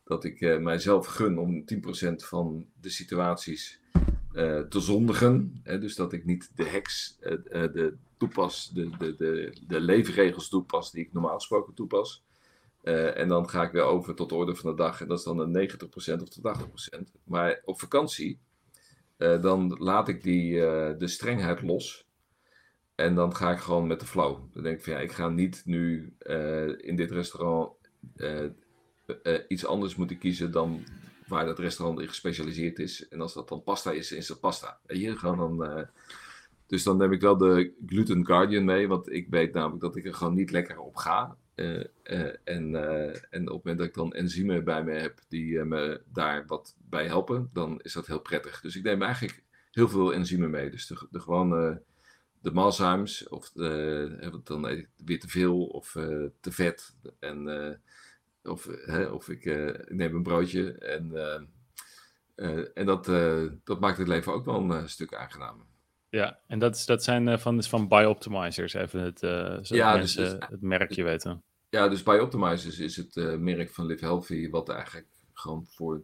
dat 0.04 0.24
ik 0.24 0.60
mijzelf 0.60 1.06
gun 1.06 1.38
om 1.38 1.64
10% 1.74 1.76
van 2.16 2.68
de 2.82 2.90
situaties 2.90 3.80
te 4.70 4.80
zondigen. 4.80 5.60
Hè, 5.64 5.80
dus 5.80 5.96
dat 5.96 6.14
ik 6.14 6.26
niet 6.26 6.52
de 6.56 6.64
heks 6.64 7.18
de 7.20 7.98
toepas, 8.18 8.70
de, 8.74 8.90
de, 8.98 9.16
de, 9.16 9.58
de 9.68 9.80
leefregels 9.80 10.50
toepas 10.50 10.92
die 10.92 11.06
ik 11.06 11.14
normaal 11.14 11.36
gesproken 11.36 11.74
toepas. 11.74 12.24
En 12.84 13.28
dan 13.28 13.50
ga 13.50 13.64
ik 13.64 13.72
weer 13.72 13.84
over 13.84 14.16
tot 14.16 14.30
de 14.30 14.36
orde 14.36 14.56
van 14.56 14.70
de 14.70 14.76
dag. 14.76 15.02
En 15.02 15.08
dat 15.08 15.18
is 15.18 15.24
dan 15.24 15.40
een 15.40 15.70
90% 15.70 16.22
of 16.22 16.30
tot 16.30 16.42
80%. 16.98 17.00
Maar 17.24 17.62
op 17.66 17.80
vakantie 17.80 18.40
uh, 19.18 19.42
dan 19.42 19.76
laat 19.80 20.08
ik 20.08 20.24
die, 20.24 20.54
uh, 20.54 20.90
de 20.98 21.08
strengheid 21.08 21.62
los. 21.62 22.08
En 22.96 23.16
dan 23.16 23.36
ga 23.36 23.52
ik 23.52 23.60
gewoon 23.60 23.88
met 23.88 24.00
de 24.00 24.06
flow. 24.06 24.40
Dan 24.54 24.64
denk 24.64 24.78
ik 24.78 24.84
van 24.84 24.94
ja, 24.94 25.00
ik 25.00 25.12
ga 25.12 25.30
niet 25.30 25.62
nu 25.66 26.14
in 26.78 26.96
dit 26.96 27.12
restaurant 27.12 27.72
iets 29.48 29.66
anders 29.66 29.96
moeten 29.96 30.18
kiezen 30.18 30.52
dan 30.52 30.84
waar 31.28 31.46
dat 31.46 31.60
restaurant 31.60 32.00
in 32.00 32.08
gespecialiseerd 32.08 32.80
is. 32.80 33.08
En 33.08 33.22
als 33.22 33.34
dat 33.34 33.50
dan 33.50 33.64
pasta 33.64 33.92
is, 33.92 34.12
is 34.12 34.28
het 34.28 34.40
pasta. 34.40 34.80
Hier 34.88 35.18
gewoon 35.18 35.58
dan. 35.58 35.88
dus 36.68 36.84
dan 36.84 36.98
neem 36.98 37.12
ik 37.12 37.22
wel 37.22 37.38
de 37.38 37.74
Gluten 37.86 38.26
Guardian 38.26 38.66
mee, 38.66 38.88
want 38.88 39.12
ik 39.12 39.28
weet 39.30 39.54
namelijk 39.54 39.82
dat 39.82 39.96
ik 39.96 40.06
er 40.06 40.14
gewoon 40.14 40.34
niet 40.34 40.52
lekker 40.52 40.80
op 40.80 40.96
ga. 40.96 41.38
Uh, 41.56 41.84
en, 42.44 42.74
uh, 42.74 43.16
en 43.30 43.50
op 43.50 43.64
het 43.64 43.64
moment 43.64 43.78
dat 43.78 43.88
ik 43.88 43.94
dan 43.94 44.14
enzymen 44.14 44.64
bij 44.64 44.84
me 44.84 44.92
heb 44.92 45.20
die 45.28 45.64
me 45.64 46.02
daar 46.06 46.46
wat 46.46 46.76
bij 46.90 47.06
helpen, 47.06 47.50
dan 47.54 47.80
is 47.82 47.94
dat 47.94 48.08
heel 48.08 48.22
prettig. 48.22 48.62
Dus 48.62 48.76
ik 48.76 48.84
neem 48.84 49.02
eigenlijk 49.02 49.44
heel 49.72 49.90
veel 49.90 50.14
enzymen 50.14 50.50
mee. 50.50 50.70
Dus 50.70 50.88
de, 50.88 51.08
de 51.12 51.20
gewone 51.20 51.82
de 52.42 52.52
malzymes, 52.52 53.28
of 53.28 53.50
de, 53.52 54.42
dan 54.44 54.86
weer 55.06 55.20
te 55.20 55.28
veel 55.28 55.66
of 55.66 55.92
te 56.40 56.52
vet. 56.52 56.96
En, 57.20 57.48
of, 58.44 58.68
of 59.12 59.30
ik, 59.30 59.46
ik, 59.46 59.94
neem 59.94 60.16
een 60.16 60.24
broodje. 60.24 60.72
En, 60.72 61.12
en 62.74 62.86
dat, 62.86 63.06
dat 63.64 63.80
maakt 63.80 63.98
het 63.98 64.08
leven 64.08 64.34
ook 64.34 64.46
wel 64.46 64.72
een 64.72 64.90
stuk 64.90 65.14
aangenamer. 65.14 65.66
Ja, 66.14 66.40
en 66.48 66.60
dat, 66.60 66.76
is, 66.76 66.86
dat 66.86 67.04
zijn 67.04 67.28
uh, 67.28 67.38
van, 67.38 67.64
van 67.64 67.88
Bioptimizers, 67.88 68.74
even 68.74 69.02
het, 69.02 69.20
zodat 69.20 69.68
ja, 69.68 69.98
dus 69.98 70.16
mensen 70.16 70.40
dus, 70.40 70.50
het 70.50 70.62
merkje 70.62 71.04
weten. 71.04 71.44
Ja, 71.70 71.88
dus 71.88 72.04
Bioptimizers 72.04 72.80
is 72.80 72.96
het 72.96 73.16
uh, 73.16 73.36
merk 73.36 73.70
van 73.70 73.86
Live 73.86 74.06
Healthy, 74.06 74.50
wat 74.50 74.70
eigenlijk 74.70 75.08
gewoon 75.34 75.66
voor 75.70 76.04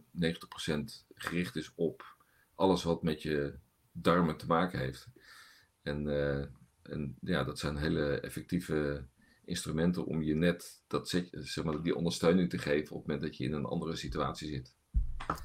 gericht 1.14 1.56
is 1.56 1.72
op 1.74 2.16
alles 2.54 2.82
wat 2.82 3.02
met 3.02 3.22
je 3.22 3.54
darmen 3.92 4.36
te 4.36 4.46
maken 4.46 4.78
heeft. 4.78 5.08
En, 5.82 6.08
en 6.82 7.16
ja, 7.20 7.44
dat 7.44 7.58
zijn 7.58 7.76
hele 7.76 8.20
effectieve 8.20 9.04
instrumenten 9.44 10.04
om 10.04 10.22
je 10.22 10.34
net 10.34 10.82
dat, 10.86 11.08
zeg 11.30 11.64
maar, 11.64 11.82
die 11.82 11.96
ondersteuning 11.96 12.50
te 12.50 12.58
geven 12.58 12.96
op 12.96 12.98
het 12.98 13.06
moment 13.06 13.22
dat 13.22 13.36
je 13.36 13.44
in 13.44 13.52
een 13.52 13.64
andere 13.64 13.96
situatie 13.96 14.48
zit. 14.48 14.74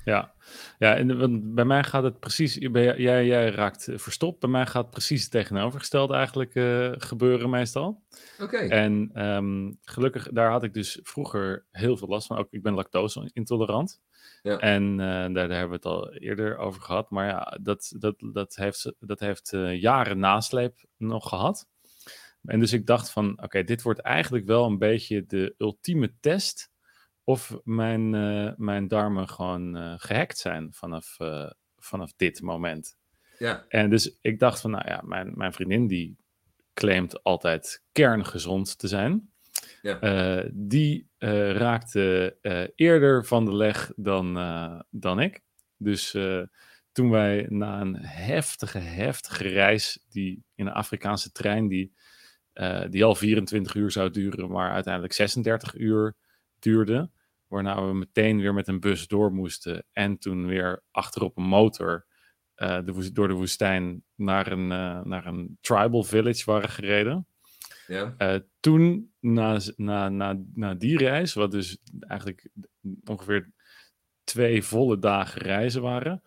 Ja, 0.04 0.34
ja 0.78 0.96
en 0.96 1.18
want 1.18 1.54
bij 1.56 1.66
mij 1.66 1.84
gaat 1.84 2.04
het 2.04 2.20
precies, 2.20 2.54
jij, 2.54 3.26
jij 3.26 3.50
raakt 3.50 3.90
verstopt, 3.94 4.40
bij 4.40 4.50
mij 4.50 4.66
gaat 4.66 4.82
het 4.82 4.92
precies 4.92 5.22
het 5.22 5.32
tegenovergestelde 5.32 6.16
eigenlijk 6.16 6.56
uh, 6.56 6.92
gebeuren 6.98 7.50
meestal. 7.50 8.04
Oké. 8.40 8.58
En 8.58 9.12
um, 9.26 9.78
gelukkig, 9.82 10.30
daar 10.32 10.52
had 10.52 10.64
ik 10.64 10.74
dus 10.74 11.00
vroeger 11.04 11.66
heel 11.72 11.98
veel 11.98 12.08
last 12.08 12.28
van, 12.28 12.38
ook 12.38 12.48
ik 12.50 12.64
ben 12.64 12.74
lactose 12.74 13.30
intolerant. 13.34 14.02
Ja. 14.42 14.58
En 14.58 14.92
uh, 14.92 14.98
daar, 14.98 15.34
daar, 15.34 15.50
hebben 15.50 15.70
we 15.70 15.76
het 15.76 15.86
al 15.86 16.14
eerder 16.14 16.58
over 16.58 16.82
gehad, 16.82 17.10
maar 17.10 17.28
ja, 17.28 17.58
dat, 17.62 17.94
dat, 18.00 18.16
dat 18.34 18.56
heeft, 18.56 18.94
dat 19.00 19.20
heeft 19.20 19.54
uh, 19.54 19.82
jaren 19.82 20.20
nasleep 20.20 20.86
nog 20.98 21.30
gehad. 21.30 21.68
En 22.44 22.60
dus 22.60 22.74
ik 22.74 22.86
dacht 22.86 23.12
van, 23.12 23.42
oké, 23.44 23.64
dit 23.64 23.82
wordt 23.82 24.00
eigenlijk 24.00 24.46
wel 24.46 24.66
een 24.66 24.78
beetje 24.78 25.26
de 25.26 25.56
ultieme 25.58 26.14
test 26.20 26.72
of 27.26 27.58
mijn, 27.64 28.14
uh, 28.14 28.52
mijn 28.58 28.88
darmen 28.88 29.30
gewoon 29.30 29.78
uh, 29.78 29.94
gehackt 29.98 30.38
zijn 30.38 30.74
vanaf, 30.74 31.18
uh, 31.20 31.50
vanaf 31.78 32.14
dit 32.16 32.42
moment. 32.42 32.98
Ja. 33.38 33.66
En 33.68 33.90
dus 33.90 34.18
ik 34.22 34.40
dacht 34.40 34.62
van, 34.62 34.72
nou 34.72 34.88
ja, 34.88 35.02
mijn, 35.04 35.32
mijn 35.36 35.54
vriendin 35.54 35.88
die 35.88 36.18
claimt 36.74 37.24
altijd 37.24 37.84
kerngezond 37.92 38.78
te 38.78 38.88
zijn. 38.88 39.30
Ja. 39.82 40.44
die 40.54 41.10
raakte 41.54 42.38
eerder 42.76 43.26
van 43.26 43.46
de 43.46 43.54
leg 43.54 43.92
dan, 43.96 44.34
dan 44.90 45.20
ik. 45.20 45.42
Dus 45.78 46.18
toen 46.92 47.10
wij 47.10 47.46
na 47.50 47.82
een 47.82 47.96
heftige, 48.00 48.78
heftige 48.78 49.48
reis, 49.48 50.00
die 50.10 50.44
in 50.56 50.66
een 50.66 50.74
Afrikaanse 50.74 51.32
trein, 51.32 51.68
die, 51.68 51.94
die 52.90 53.04
al 53.04 53.16
24 53.16 53.76
uur 53.76 53.92
zou 53.92 54.10
duren, 54.10 54.52
maar 54.52 54.72
uiteindelijk 54.72 55.14
36 55.14 55.76
uur 55.76 56.16
duurde, 56.60 57.10
Waarna 57.48 57.88
we 57.88 57.94
meteen 57.94 58.40
weer 58.40 58.54
met 58.54 58.68
een 58.68 58.80
bus 58.80 59.08
door 59.08 59.34
moesten. 59.34 59.86
En 59.92 60.18
toen 60.18 60.46
weer 60.46 60.84
achterop 60.92 61.38
een 61.38 61.44
motor 61.44 62.06
uh, 62.58 62.80
de, 62.86 63.12
door 63.12 63.28
de 63.28 63.34
woestijn 63.34 64.04
naar 64.16 64.52
een, 64.52 64.72
uh, 64.72 65.02
naar 65.02 65.26
een 65.26 65.58
tribal 65.62 66.04
village 66.04 66.44
waren 66.46 66.70
gereden. 66.70 67.28
Ja. 67.88 68.16
Uh, 68.18 68.40
toen, 68.60 69.14
na, 69.20 69.60
na, 69.76 70.10
na, 70.10 70.42
na 70.54 70.74
die 70.74 70.98
reis, 70.98 71.34
wat 71.34 71.52
dus 71.52 71.78
eigenlijk 72.00 72.50
ongeveer 73.06 73.52
twee 74.24 74.64
volle 74.64 75.00
dagen 75.00 75.42
reizen 75.42 75.82
waren, 75.82 76.22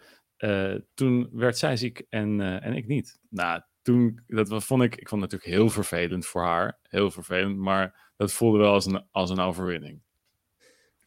toen 0.94 1.28
werd 1.32 1.58
zij 1.58 1.76
ziek 1.76 2.06
en, 2.08 2.40
en 2.40 2.72
ik 2.72 2.86
niet. 2.86 3.18
Nou, 3.30 3.62
toen, 3.82 4.22
dat 4.26 4.64
vond 4.64 4.82
ik, 4.82 4.96
ik 4.96 5.08
vond 5.08 5.22
het 5.22 5.30
natuurlijk 5.30 5.60
heel 5.60 5.70
vervelend 5.70 6.26
voor 6.26 6.42
haar, 6.42 6.78
heel 6.82 7.10
vervelend, 7.10 7.56
maar 7.56 8.12
dat 8.16 8.32
voelde 8.32 8.58
wel 8.58 8.72
als 8.72 8.86
een, 8.86 9.06
als 9.10 9.30
een 9.30 9.40
overwinning. 9.40 10.02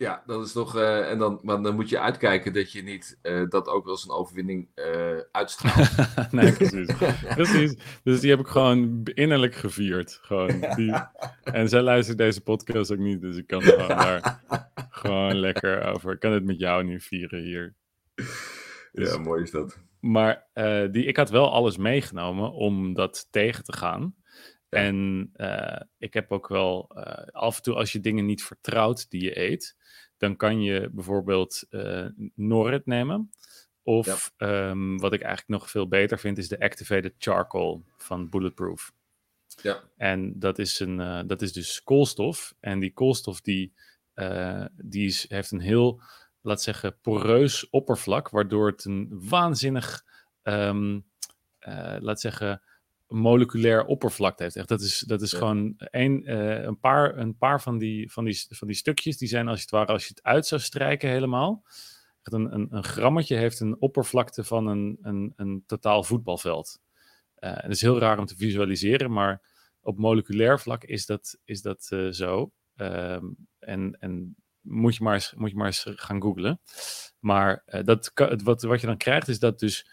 Ja, 0.01 0.23
dat 0.25 0.45
is 0.45 0.51
toch. 0.51 0.75
Uh, 0.75 1.09
en 1.09 1.17
dan, 1.17 1.39
maar 1.43 1.61
dan 1.61 1.75
moet 1.75 1.89
je 1.89 1.99
uitkijken 1.99 2.53
dat 2.53 2.71
je 2.71 2.83
niet 2.83 3.19
uh, 3.23 3.49
dat 3.49 3.67
ook 3.67 3.87
als 3.87 4.03
een 4.03 4.11
overwinning 4.11 4.67
uh, 4.75 5.17
uitstraalt. 5.31 5.89
nee, 6.31 6.53
precies. 6.53 6.95
precies. 7.35 7.75
Dus 8.03 8.19
die 8.19 8.29
heb 8.29 8.39
ik 8.39 8.47
gewoon 8.47 9.01
innerlijk 9.03 9.55
gevierd. 9.55 10.19
Gewoon. 10.21 10.65
Die... 10.75 10.93
En 11.43 11.69
zij 11.69 11.81
luistert 11.81 12.17
deze 12.17 12.41
podcast 12.41 12.91
ook 12.91 12.97
niet, 12.97 13.21
dus 13.21 13.37
ik 13.37 13.47
kan 13.47 13.61
gewoon 13.61 13.87
daar 13.87 14.43
gewoon 14.89 15.35
lekker 15.35 15.83
over. 15.83 16.13
Ik 16.13 16.19
kan 16.19 16.31
het 16.31 16.43
met 16.43 16.59
jou 16.59 16.83
nu 16.83 16.99
vieren 16.99 17.41
hier. 17.41 17.75
Dus... 18.91 19.13
Ja, 19.13 19.17
mooi 19.17 19.41
is 19.41 19.51
dat. 19.51 19.79
Maar 19.99 20.47
die, 20.91 21.05
ik 21.05 21.17
had 21.17 21.29
wel 21.29 21.51
alles 21.51 21.77
meegenomen 21.77 22.51
om 22.51 22.93
dat 22.93 23.27
tegen 23.31 23.63
te 23.63 23.73
gaan. 23.73 24.15
En 24.71 25.29
uh, 25.35 25.81
ik 25.97 26.13
heb 26.13 26.31
ook 26.31 26.47
wel 26.47 26.91
uh, 26.95 27.03
af 27.31 27.57
en 27.57 27.63
toe 27.63 27.75
als 27.75 27.91
je 27.91 27.99
dingen 27.99 28.25
niet 28.25 28.43
vertrouwt 28.43 29.09
die 29.09 29.23
je 29.23 29.39
eet, 29.39 29.75
dan 30.17 30.35
kan 30.35 30.61
je 30.61 30.89
bijvoorbeeld 30.91 31.63
uh, 31.69 32.07
Norrit 32.35 32.85
nemen. 32.85 33.31
Of 33.83 34.31
ja. 34.37 34.69
um, 34.69 34.99
wat 34.99 35.13
ik 35.13 35.21
eigenlijk 35.21 35.61
nog 35.61 35.69
veel 35.69 35.87
beter 35.87 36.19
vind, 36.19 36.37
is 36.37 36.47
de 36.47 36.59
Activated 36.59 37.13
Charcoal 37.17 37.83
van 37.97 38.29
Bulletproof. 38.29 38.93
Ja. 39.61 39.83
En 39.97 40.39
dat 40.39 40.59
is, 40.59 40.79
een, 40.79 41.27
dat 41.27 41.41
is 41.41 41.53
dus 41.53 41.83
koolstof. 41.83 42.53
En 42.59 42.79
die 42.79 42.93
koolstof 42.93 43.41
die, 43.41 43.73
die 44.75 45.05
is, 45.07 45.29
heeft 45.29 45.51
een 45.51 45.59
heel, 45.59 46.01
laat 46.41 46.61
zeggen, 46.61 46.97
poreus 47.01 47.69
oppervlak, 47.69 48.29
waardoor 48.29 48.67
het 48.67 48.85
een 48.85 49.07
waanzinnig, 49.29 50.05
um, 50.43 51.05
laat 51.99 52.21
zeggen, 52.21 52.61
moleculair 53.11 53.85
oppervlakte 53.85 54.43
heeft. 54.43 54.55
Echt, 54.55 54.67
dat 54.67 54.81
is, 54.81 54.99
dat 54.99 55.21
is 55.21 55.33
gewoon 55.33 55.73
een, 55.77 56.31
uh, 56.31 56.63
een, 56.63 56.79
paar, 56.79 57.17
een 57.17 57.37
paar 57.37 57.61
van 57.61 57.77
die, 57.77 58.11
van, 58.11 58.25
die, 58.25 58.45
van 58.49 58.67
die 58.67 58.75
stukjes, 58.75 59.17
die 59.17 59.27
zijn 59.27 59.47
als 59.47 59.61
het 59.61 59.69
ware, 59.69 59.91
als 59.91 60.03
je 60.03 60.13
het 60.15 60.23
uit 60.23 60.45
zou 60.45 60.61
strijken 60.61 61.09
helemaal. 61.09 61.63
Echt 62.21 62.33
een, 62.33 62.53
een, 62.53 62.67
een 62.69 62.83
grammetje 62.83 63.35
heeft 63.35 63.59
een 63.59 63.81
oppervlakte 63.81 64.43
van 64.43 64.67
een, 64.67 64.97
een, 65.01 65.33
een 65.35 65.63
totaal 65.65 66.03
voetbalveld. 66.03 66.79
Uh, 67.39 67.53
het 67.55 67.71
is 67.71 67.81
heel 67.81 67.99
raar 67.99 68.19
om 68.19 68.25
te 68.25 68.35
visualiseren, 68.35 69.11
maar 69.11 69.41
op 69.81 69.97
moleculair 69.97 70.59
vlak 70.59 70.83
is 70.83 71.05
dat, 71.05 71.37
is 71.45 71.61
dat 71.61 71.89
uh, 71.93 72.11
zo. 72.11 72.51
Um, 72.75 73.35
en, 73.59 73.97
en 73.99 74.35
moet 74.61 74.95
je 74.95 75.03
maar 75.03 75.13
eens, 75.13 75.33
moet 75.33 75.49
je 75.49 75.55
maar 75.55 75.65
eens 75.65 75.85
gaan 75.87 76.21
googlen. 76.21 76.61
Maar 77.19 77.63
dat, 77.83 78.11
wat, 78.43 78.61
wat 78.61 78.81
je 78.81 78.87
dan 78.87 78.97
krijgt 78.97 79.27
is 79.27 79.39
dat 79.39 79.59
dus 79.59 79.89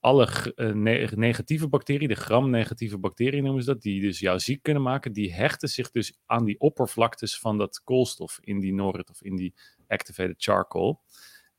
alle 0.00 0.28
uh, 0.56 1.10
negatieve 1.14 1.68
bacteriën, 1.68 2.08
de 2.08 2.14
gram-negatieve 2.14 2.98
bacteriën 2.98 3.42
noemen 3.44 3.62
ze 3.62 3.72
dat, 3.72 3.82
die 3.82 4.00
dus 4.00 4.18
jou 4.18 4.38
ziek 4.38 4.62
kunnen 4.62 4.82
maken, 4.82 5.12
die 5.12 5.34
hechten 5.34 5.68
zich 5.68 5.90
dus 5.90 6.18
aan 6.26 6.44
die 6.44 6.60
oppervlaktes 6.60 7.38
van 7.38 7.58
dat 7.58 7.82
koolstof 7.84 8.38
in 8.40 8.60
die 8.60 8.74
Norrit 8.74 9.10
of 9.10 9.22
in 9.22 9.36
die 9.36 9.54
activated 9.86 10.34
charcoal. 10.38 11.02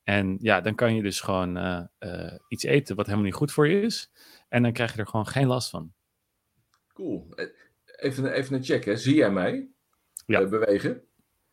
En 0.04 0.38
ja, 0.40 0.62
dan 0.62 0.76
kan 0.76 0.96
je 0.96 1.02
dus 1.02 1.22
gewoon 1.22 1.58
uh, 1.58 1.84
uh, 2.00 2.34
iets 2.48 2.64
eten 2.64 2.96
wat 2.96 3.06
helemaal 3.06 3.26
niet 3.26 3.36
goed 3.36 3.52
voor 3.52 3.68
je 3.68 3.82
is. 3.82 4.12
En 4.50 4.64
dan 4.64 4.74
krijg 4.74 4.94
je 4.94 5.00
er 5.00 5.08
gewoon 5.08 5.28
geen 5.28 5.48
last 5.48 5.70
van. 5.70 5.94
Cool. 6.94 7.28
Even, 7.86 8.34
even 8.34 8.56
een 8.56 8.64
check, 8.64 8.86
hè. 8.86 8.96
Zie 8.96 9.16
jij 9.16 9.32
mij 9.32 9.68
ja. 10.26 10.48
bewegen? 10.48 11.02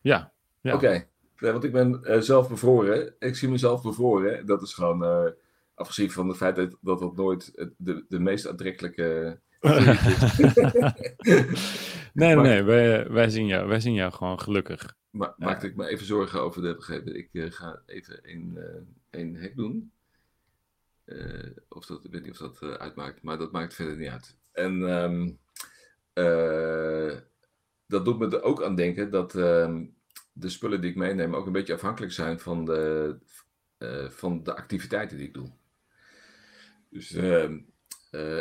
Ja. 0.01 0.33
ja. 0.61 0.75
Oké. 0.75 1.07
Okay. 1.37 1.53
want 1.53 1.65
ik 1.65 1.73
ben 1.73 2.25
zelf 2.25 2.49
bevroren. 2.49 3.15
Ik 3.19 3.37
zie 3.37 3.49
mezelf 3.49 3.83
bevroren. 3.83 4.47
Dat 4.47 4.63
is 4.63 4.75
gewoon 4.75 5.35
afgezien 5.75 6.11
van 6.11 6.29
het 6.29 6.37
feit 6.37 6.57
dat 6.57 6.77
dat, 6.81 6.99
dat 6.99 7.17
nooit 7.17 7.71
de, 7.77 8.05
de 8.09 8.19
meest 8.19 8.49
aantrekkelijke. 8.49 9.39
nee, 12.13 12.35
nee, 12.35 12.37
nee, 12.37 12.63
wij, 12.63 13.11
wij, 13.11 13.29
zien 13.29 13.47
jou, 13.47 13.69
wij 13.69 13.81
zien 13.81 13.95
jou 13.95 14.13
gewoon 14.13 14.41
gelukkig. 14.41 14.97
Maar 15.11 15.35
maakte 15.37 15.67
ik 15.67 15.77
me 15.77 15.87
even 15.87 16.07
zorgen 16.07 16.41
over 16.41 16.63
de 16.63 16.75
begrepen. 16.75 17.17
Ik 17.17 17.29
uh, 17.33 17.51
ga 17.51 17.83
even 17.87 18.19
een, 18.23 18.55
uh, 18.57 19.21
een 19.21 19.37
hek 19.37 19.57
doen. 19.57 19.93
Uh, 21.05 21.51
of 21.69 21.87
dat, 21.87 22.05
ik 22.05 22.11
weet 22.13 22.23
niet 22.23 22.41
of 22.41 22.53
dat 22.53 22.79
uitmaakt, 22.79 23.23
maar 23.23 23.39
dat 23.39 23.53
maakt 23.53 23.75
verder 23.75 23.97
niet 23.97 24.09
uit. 24.09 24.37
En 24.53 24.83
um, 24.83 25.39
dat 27.87 28.05
doet 28.05 28.19
me 28.19 28.29
er 28.29 28.43
ook 28.43 28.63
aan 28.63 28.75
denken 28.75 29.11
dat 29.11 29.35
ehm, 29.35 29.85
de 30.33 30.49
spullen 30.49 30.81
die 30.81 30.91
ik 30.91 30.97
meeneem 30.97 31.35
ook 31.35 31.47
een 31.47 31.53
beetje 31.53 31.75
afhankelijk 31.75 32.13
zijn 32.13 32.41
van 32.41 32.65
de, 32.65 33.17
van 34.09 34.43
de 34.43 34.57
activiteiten 34.57 35.17
die 35.17 35.27
ik 35.27 35.35
doe. 35.35 35.53
Dus, 36.95 37.13
ehm, 37.13 37.59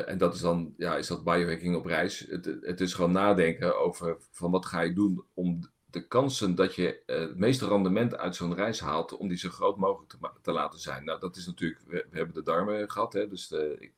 en 0.06 0.18
dat 0.18 0.34
is 0.34 0.42
dan, 0.42 0.74
ja, 0.78 0.98
is 0.98 1.08
dat 1.08 1.24
biohacking 1.24 1.76
op 1.76 1.86
reis. 1.86 2.20
Het, 2.20 2.58
het 2.62 2.82
is 2.82 2.94
gewoon 2.94 3.12
nadenken 3.12 3.80
over 3.80 4.18
van 4.32 4.52
wat 4.52 4.66
ga 4.66 4.82
ik 4.82 4.96
doen 4.96 5.24
om 5.34 5.60
de 5.86 6.08
kansen 6.08 6.56
dat 6.56 6.76
je 6.76 7.04
uh, 7.06 7.20
het 7.20 7.38
meeste 7.38 7.68
rendement 7.68 8.18
uit 8.18 8.36
zo'n 8.36 8.56
reis 8.56 8.80
haalt, 8.80 9.18
om 9.18 9.28
die 9.28 9.38
zo 9.38 9.50
groot 9.50 9.78
mogelijk 9.78 10.10
te, 10.10 10.18
te, 10.42 10.52
laten 10.52 10.80
zijn. 10.80 11.06
Nou, 11.06 11.20
dat 11.20 11.36
is 11.36 11.46
natuurlijk, 11.46 11.82
we, 11.88 12.06
hebben 12.12 12.34
de 12.34 12.44
darmen 12.44 12.92
gehad, 12.92 13.14
hè, 13.14 13.28
dus 13.28 13.48
de, 13.48 13.76
ik, 13.80 13.94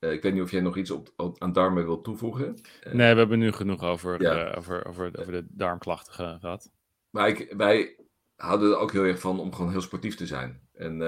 uh, 0.00 0.12
ik, 0.12 0.22
weet 0.22 0.32
niet 0.32 0.42
of 0.42 0.50
jij 0.50 0.60
nog 0.60 0.76
iets 0.76 0.90
op, 0.90 1.12
op 1.16 1.42
aan 1.42 1.52
darmen 1.52 1.84
wilt 1.84 2.04
toevoegen. 2.04 2.60
Nee, 2.92 3.12
we 3.12 3.18
hebben 3.18 3.38
nu 3.38 3.52
genoeg 3.52 3.82
over, 3.82 4.22
ja. 4.22 4.54
over, 4.54 4.86
over, 4.86 5.18
over, 5.18 5.32
de 5.32 5.46
darmklachten 5.48 6.12
gehad. 6.40 6.70
Maar 7.10 7.28
ik, 7.28 7.54
wij 7.56 7.96
houden 8.36 8.70
er 8.70 8.78
ook 8.78 8.92
heel 8.92 9.04
erg 9.04 9.20
van 9.20 9.40
om 9.40 9.54
gewoon 9.54 9.70
heel 9.70 9.80
sportief 9.80 10.14
te 10.14 10.26
zijn. 10.26 10.68
En, 10.72 11.02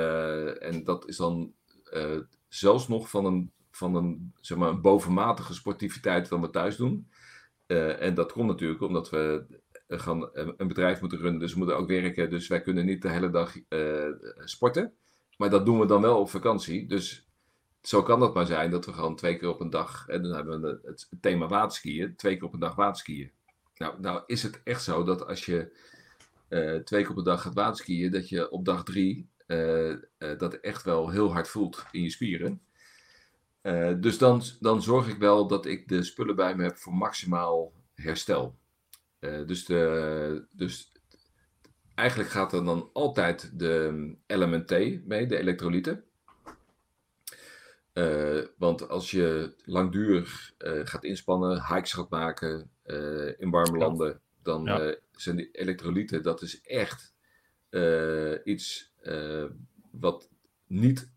en 0.60 0.84
dat 0.84 1.08
is 1.08 1.16
dan 1.16 1.54
zelfs 2.50 2.88
nog 2.88 3.10
van 3.10 3.24
een, 3.24 3.52
van 3.70 3.94
een, 3.94 4.32
zeg 4.40 4.58
maar, 4.58 4.68
een 4.68 4.80
bovenmatige 4.80 5.54
sportiviteit 5.54 6.28
dan 6.28 6.40
we 6.40 6.50
thuis 6.50 6.76
doen. 6.76 7.08
en 7.66 8.14
dat 8.14 8.32
komt 8.32 8.46
natuurlijk 8.46 8.80
omdat 8.80 9.10
we 9.10 9.46
gaan 9.98 10.28
een 10.32 10.68
bedrijf 10.68 11.00
moeten 11.00 11.18
runnen, 11.18 11.40
dus 11.40 11.52
we 11.52 11.58
moeten 11.58 11.76
ook 11.76 11.88
werken. 11.88 12.30
Dus 12.30 12.48
wij 12.48 12.60
kunnen 12.60 12.86
niet 12.86 13.02
de 13.02 13.10
hele 13.10 13.30
dag 13.30 13.54
uh, 13.68 14.12
sporten. 14.44 14.92
Maar 15.36 15.50
dat 15.50 15.66
doen 15.66 15.80
we 15.80 15.86
dan 15.86 16.02
wel 16.02 16.20
op 16.20 16.30
vakantie. 16.30 16.86
Dus 16.86 17.26
zo 17.82 18.02
kan 18.02 18.20
dat 18.20 18.34
maar 18.34 18.46
zijn 18.46 18.70
dat 18.70 18.86
we 18.86 18.92
gewoon 18.92 19.16
twee 19.16 19.36
keer 19.36 19.48
op 19.48 19.60
een 19.60 19.70
dag, 19.70 20.08
en 20.08 20.22
dan 20.22 20.32
hebben 20.32 20.60
we 20.60 20.80
het 20.82 21.08
thema 21.20 21.46
waterskiën, 21.46 22.16
twee 22.16 22.36
keer 22.36 22.46
op 22.46 22.52
een 22.52 22.60
dag 22.60 22.74
waterskiën. 22.74 23.30
Nou, 23.76 24.00
nou 24.00 24.22
is 24.26 24.42
het 24.42 24.60
echt 24.64 24.82
zo 24.82 25.04
dat 25.04 25.26
als 25.26 25.44
je 25.46 25.72
twee 26.84 27.02
keer 27.02 27.10
op 27.10 27.16
een 27.16 27.24
dag 27.24 27.42
gaat 27.42 27.54
waterskiën, 27.54 28.10
dat 28.10 28.28
je 28.28 28.50
op 28.50 28.64
dag 28.64 28.84
drie 28.84 29.28
dat 30.38 30.54
echt 30.54 30.82
wel 30.82 31.10
heel 31.10 31.32
hard 31.32 31.48
voelt 31.48 31.84
in 31.90 32.02
je 32.02 32.10
spieren. 32.10 32.62
dus 34.00 34.18
dan, 34.18 34.42
dan 34.60 34.82
zorg 34.82 35.08
ik 35.08 35.18
wel 35.18 35.46
dat 35.46 35.66
ik 35.66 35.88
de 35.88 36.02
spullen 36.02 36.36
bij 36.36 36.56
me 36.56 36.62
heb 36.62 36.76
voor 36.76 36.94
maximaal 36.94 37.72
herstel. 37.94 38.58
Dus, 39.46 39.64
de, 39.64 40.46
dus 40.50 40.92
eigenlijk 41.94 42.30
gaat 42.30 42.52
er 42.52 42.64
dan 42.64 42.90
altijd 42.92 43.58
de 43.58 44.14
LMNT 44.26 44.70
mee, 45.06 45.26
de 45.26 45.38
elektrolyten. 45.38 46.04
Uh, 47.94 48.44
want 48.58 48.88
als 48.88 49.10
je 49.10 49.54
langdurig 49.64 50.52
uh, 50.58 50.80
gaat 50.84 51.04
inspannen, 51.04 51.66
hikes 51.66 51.92
gaat 51.92 52.10
maken 52.10 52.70
in 53.38 53.50
warme 53.50 53.78
landen, 53.78 54.20
dan 54.42 54.64
ja. 54.64 54.94
zijn 55.12 55.36
die 55.36 55.50
elektrolyten, 55.50 56.22
dat 56.22 56.42
is 56.42 56.60
echt 56.60 57.14
iets 58.44 58.89
wat 59.90 60.30
niet 60.66 61.12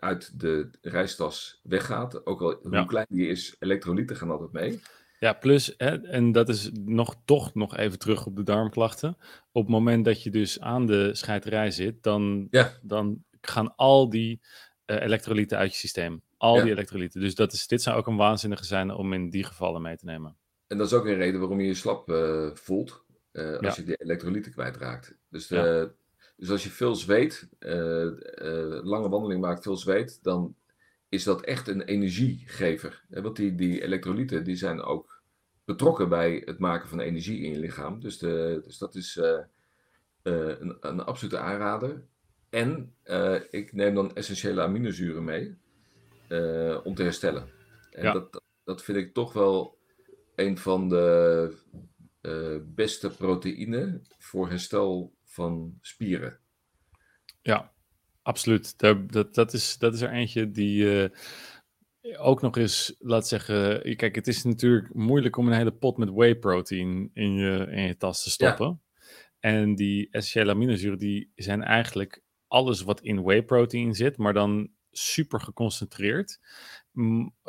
uit 0.00 0.40
de 0.40 0.70
reistas 0.80 1.60
weggaat. 1.62 2.26
Ook 2.26 2.40
al 2.40 2.58
hoe 2.62 2.86
klein 2.86 3.06
die 3.08 3.28
is, 3.28 3.56
elektrolyten 3.58 4.16
gaan 4.16 4.30
altijd 4.30 4.52
mee. 4.52 4.80
Ja, 5.18 5.32
plus, 5.32 5.74
hè, 5.76 6.06
en 6.06 6.32
dat 6.32 6.48
is 6.48 6.70
nog, 6.72 7.16
toch 7.24 7.54
nog 7.54 7.76
even 7.76 7.98
terug 7.98 8.26
op 8.26 8.36
de 8.36 8.42
darmklachten. 8.42 9.16
Op 9.52 9.62
het 9.62 9.70
moment 9.70 10.04
dat 10.04 10.22
je 10.22 10.30
dus 10.30 10.60
aan 10.60 10.86
de 10.86 11.14
scheiterij 11.14 11.70
zit, 11.70 12.02
dan, 12.02 12.46
ja. 12.50 12.72
dan 12.82 13.24
gaan 13.40 13.76
al 13.76 14.10
die 14.10 14.40
uh, 14.86 15.02
elektrolyten 15.02 15.58
uit 15.58 15.72
je 15.72 15.78
systeem. 15.78 16.22
Al 16.36 16.56
ja. 16.56 16.62
die 16.62 16.72
elektrolyten. 16.72 17.20
Dus 17.20 17.34
dat 17.34 17.52
is, 17.52 17.66
dit 17.66 17.82
zou 17.82 17.98
ook 17.98 18.06
een 18.06 18.16
waanzinnige 18.16 18.64
zijn 18.64 18.90
om 18.90 19.12
in 19.12 19.30
die 19.30 19.44
gevallen 19.44 19.82
mee 19.82 19.96
te 19.96 20.04
nemen. 20.04 20.36
En 20.66 20.78
dat 20.78 20.86
is 20.86 20.92
ook 20.92 21.06
een 21.06 21.14
reden 21.14 21.40
waarom 21.40 21.60
je 21.60 21.66
je 21.66 21.74
slap 21.74 22.08
uh, 22.08 22.50
voelt 22.54 23.04
uh, 23.32 23.58
als 23.58 23.76
ja. 23.76 23.82
je 23.82 23.84
die 23.84 23.96
elektrolyten 23.96 24.52
kwijtraakt. 24.52 25.16
Dus, 25.28 25.46
de, 25.46 25.92
dus 26.40 26.50
als 26.50 26.64
je 26.64 26.70
veel 26.70 26.94
zweet, 26.94 27.48
lange 28.82 29.08
wandeling 29.08 29.40
maakt, 29.40 29.62
veel 29.62 29.76
zweet, 29.76 30.18
dan 30.22 30.54
is 31.08 31.24
dat 31.24 31.40
echt 31.40 31.68
een 31.68 31.82
energiegever. 31.82 33.04
Want 33.08 33.36
die, 33.36 33.54
die 33.54 33.82
elektrolyten 33.82 34.44
die 34.44 34.56
zijn 34.56 34.82
ook 34.82 35.22
betrokken 35.64 36.08
bij 36.08 36.42
het 36.44 36.58
maken 36.58 36.88
van 36.88 37.00
energie 37.00 37.40
in 37.40 37.50
je 37.50 37.58
lichaam. 37.58 38.00
Dus, 38.00 38.18
de, 38.18 38.60
dus 38.64 38.78
dat 38.78 38.94
is 38.94 39.16
uh, 39.16 39.24
uh, 40.22 40.58
een, 40.60 40.76
een, 40.80 41.00
absolute 41.00 41.38
aanrader. 41.38 42.04
En 42.48 42.94
ik 43.50 43.72
neem 43.72 43.94
dan 43.94 44.14
essentiële 44.14 44.62
aminozuren 44.62 45.24
mee 45.24 45.56
om 46.82 46.94
te 46.94 47.02
herstellen. 47.02 47.48
En 47.90 48.02
ja. 48.02 48.12
dat, 48.12 48.42
dat 48.64 48.82
vind 48.82 48.98
ik 48.98 49.14
toch 49.14 49.32
wel 49.32 49.78
een 50.34 50.58
van 50.58 50.88
de 50.88 51.54
beste 52.74 53.10
proteïnen 53.10 54.06
voor 54.18 54.48
herstel 54.48 55.12
van 55.30 55.78
spieren. 55.80 56.38
Ja, 57.42 57.72
Absoluut. 58.22 58.78
Dat, 58.78 59.12
dat, 59.12 59.34
dat, 59.34 59.52
is, 59.52 59.78
dat 59.78 59.94
is 59.94 60.00
er 60.00 60.10
eentje 60.10 60.50
die 60.50 60.84
uh, 60.84 61.08
ook 62.18 62.40
nog 62.40 62.56
eens, 62.56 62.94
laat 62.98 63.28
zeggen, 63.28 63.96
kijk, 63.96 64.14
het 64.14 64.26
is 64.26 64.44
natuurlijk 64.44 64.94
moeilijk 64.94 65.36
om 65.36 65.46
een 65.46 65.56
hele 65.56 65.72
pot 65.72 65.96
met 65.96 66.10
whey 66.10 66.34
protein 66.34 67.10
in 67.14 67.34
je, 67.34 67.66
in 67.70 67.82
je 67.82 67.96
tas 67.96 68.22
te 68.22 68.30
stoppen. 68.30 68.66
Ja. 68.66 69.10
En 69.50 69.74
die 69.74 70.08
essentiële 70.10 70.52
aminozuren, 70.52 70.98
die 70.98 71.32
zijn 71.34 71.62
eigenlijk 71.62 72.22
alles 72.46 72.82
wat 72.82 73.00
in 73.00 73.22
whey 73.22 73.42
protein 73.42 73.94
zit, 73.94 74.16
maar 74.16 74.32
dan 74.32 74.70
super 74.90 75.40
geconcentreerd. 75.40 76.40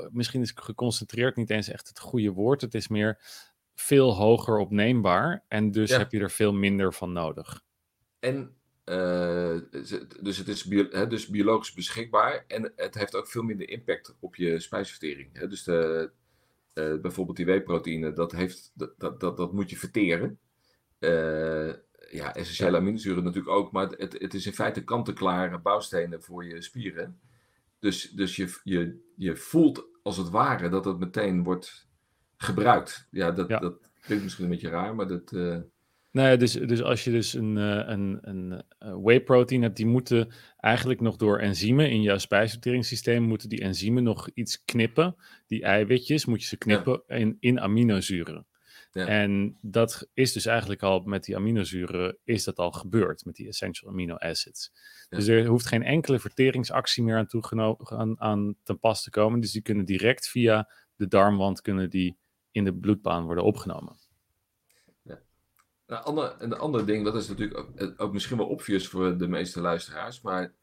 Misschien 0.10 0.42
is 0.42 0.52
geconcentreerd 0.56 1.36
niet 1.36 1.50
eens 1.50 1.70
echt 1.70 1.88
het 1.88 2.00
goede 2.00 2.32
woord. 2.32 2.62
Het 2.62 2.74
is 2.74 2.88
meer 2.88 3.22
veel 3.76 4.16
hoger 4.16 4.58
opneembaar 4.58 5.46
en 5.48 5.72
dus 5.72 5.90
ja. 5.90 5.98
heb 5.98 6.12
je 6.12 6.20
er 6.20 6.32
veel 6.32 6.54
minder 6.54 6.94
van 6.94 7.14
nodig. 7.14 7.64
En 8.22 8.56
uh, 8.86 9.60
dus 10.22 10.38
het 10.38 10.48
is 10.48 10.64
bio, 10.64 10.88
hè, 10.90 11.08
dus 11.08 11.28
biologisch 11.28 11.74
beschikbaar 11.74 12.44
en 12.48 12.72
het 12.76 12.96
heeft 12.96 13.16
ook 13.16 13.28
veel 13.28 13.44
minder 13.44 13.70
impact 13.70 14.16
op 14.20 14.36
je 14.36 14.60
spijsvertering. 14.60 15.30
Hè. 15.34 15.48
Dus 15.48 15.64
de, 15.64 16.12
uh, 16.74 17.02
bijvoorbeeld 17.02 17.38
die 17.38 17.46
whey-proteïne, 17.46 18.14
dat, 18.14 18.32
heeft, 18.32 18.72
dat, 18.74 19.20
dat, 19.20 19.38
dat, 19.38 19.54
moet 19.54 19.70
je 19.70 19.78
verteren. 19.78 20.40
Uh, 21.00 21.74
ja, 22.10 22.36
essentiële 22.36 22.78
aminozuren 22.78 23.24
natuurlijk 23.24 23.56
ook, 23.56 23.72
maar 23.72 23.90
het, 23.90 24.14
het 24.20 24.34
is 24.34 24.46
in 24.46 24.54
feite 24.54 24.84
kant-en-klare 24.84 25.60
bouwstenen 25.60 26.24
voor 26.24 26.46
je 26.46 26.62
spieren. 26.62 27.20
Dus, 27.80 28.10
dus 28.10 28.36
je, 28.36 28.60
je, 28.64 29.12
je 29.16 29.36
voelt 29.36 29.88
als 30.04 30.18
het 30.18 30.30
ware 30.30 30.70
dat 30.70 30.86
het 30.86 31.00
meteen 31.00 31.44
wordt 31.44 31.88
gebruikt. 32.38 33.08
Ja, 33.12 33.32
dat, 33.32 33.50
ja. 33.50 33.60
dat 33.60 33.92
klinkt 34.02 34.24
misschien 34.24 34.46
een 34.46 34.52
beetje 34.52 34.70
raar, 34.70 34.96
maar 34.96 35.08
dat... 35.08 35.32
Nee, 36.12 36.38
dus, 36.38 36.52
dus 36.52 36.82
als 36.82 37.04
je 37.04 37.12
dus 37.12 37.34
een, 37.34 37.56
een, 37.56 38.20
een, 38.22 38.64
een 38.80 39.02
whey 39.02 39.22
protein 39.22 39.62
hebt, 39.62 39.78
die 39.78 39.86
moeten 39.86 40.32
eigenlijk 40.58 41.02
nog 41.02 41.16
door 41.16 41.40
enzymen 41.40 41.90
in 41.90 42.02
jouw 42.02 42.18
spijsverteringssysteem, 42.18 43.24
moeten 43.24 43.50
die 43.50 43.62
enzymen 43.62 44.04
nog 44.04 44.30
iets 44.34 44.64
knippen. 44.64 45.16
Die 45.48 45.64
eiwitjes 45.64 46.26
moet 46.26 46.42
je 46.42 46.48
ze 46.48 46.58
knippen 46.58 47.04
ja. 47.08 47.16
in, 47.16 47.38
in 47.40 47.60
aminozuren. 47.60 48.46
Ja. 48.92 49.06
En 49.06 49.58
dat 49.62 50.10
is 50.14 50.34
dus 50.34 50.46
eigenlijk 50.46 50.84
al 50.84 51.00
met 51.00 51.24
die 51.24 51.36
aminozuren, 51.36 52.18
is 52.24 52.44
dat 52.44 52.58
al 52.58 52.72
gebeurd 52.72 53.26
met 53.26 53.36
die 53.36 53.48
essential 53.48 53.92
amino 53.92 54.16
acids. 54.16 54.72
Ja. 55.10 55.18
Dus 55.18 55.28
er 55.28 55.46
hoeft 55.46 55.66
geen 55.66 55.84
enkele 55.84 56.20
verteringsactie 56.20 57.04
meer 57.04 57.28
aan, 57.40 57.78
aan, 57.90 58.20
aan 58.20 58.56
ten 58.64 58.80
pas 58.80 59.04
te 59.04 59.10
komen. 59.10 59.40
Dus 59.40 59.52
die 59.52 59.62
kunnen 59.62 59.86
direct 59.86 60.28
via 60.28 60.70
de 60.96 61.08
darmwand 61.08 61.62
kunnen 61.62 61.90
die 61.90 62.18
in 62.52 62.64
de 62.64 62.74
bloedbaan 62.74 63.24
worden 63.26 63.44
opgenomen. 63.44 63.96
Een 65.92 65.98
ander, 65.98 66.36
een 66.40 66.54
ander 66.54 66.86
ding, 66.86 67.06
dat 67.06 67.16
is 67.16 67.28
natuurlijk 67.28 67.66
ook, 67.98 68.14
misschien 68.14 68.38
wel 68.38 68.48
obvious 68.48 68.88
voor 68.88 69.18
de 69.18 69.28
meeste 69.28 69.62
luisteraars, 69.62 70.22
maar 70.22 70.54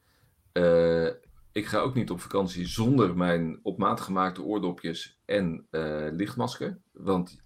uh, 0.53 1.07
ik 1.53 1.67
ga 1.67 1.79
ook 1.79 1.95
niet 1.95 2.11
op 2.11 2.21
vakantie 2.21 2.67
zonder 2.67 3.17
mijn 3.17 3.61
op 3.63 3.79
maat 3.79 4.01
gemaakte 4.01 4.43
oordopjes 4.43 5.21
en 5.25 5.67
uh, 5.71 6.07
lichtmasker. 6.11 6.79
Want 6.93 7.43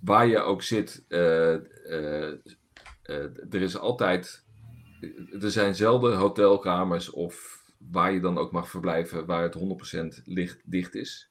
waar 0.00 0.26
je 0.26 0.40
ook 0.40 0.62
zit, 0.62 1.04
uh, 1.08 1.54
er 3.50 3.62
is 3.62 3.78
altijd, 3.78 4.44
er 5.40 5.50
zijn 5.50 5.74
zelden 5.74 6.16
hotelkamers 6.16 7.10
of 7.10 7.64
waar 7.90 8.12
je 8.12 8.20
dan 8.20 8.38
ook 8.38 8.52
mag 8.52 8.68
verblijven 8.68 9.26
waar 9.26 9.42
het 9.42 9.58
100% 10.20 10.22
licht 10.24 10.62
dicht 10.64 10.94
is. 10.94 11.30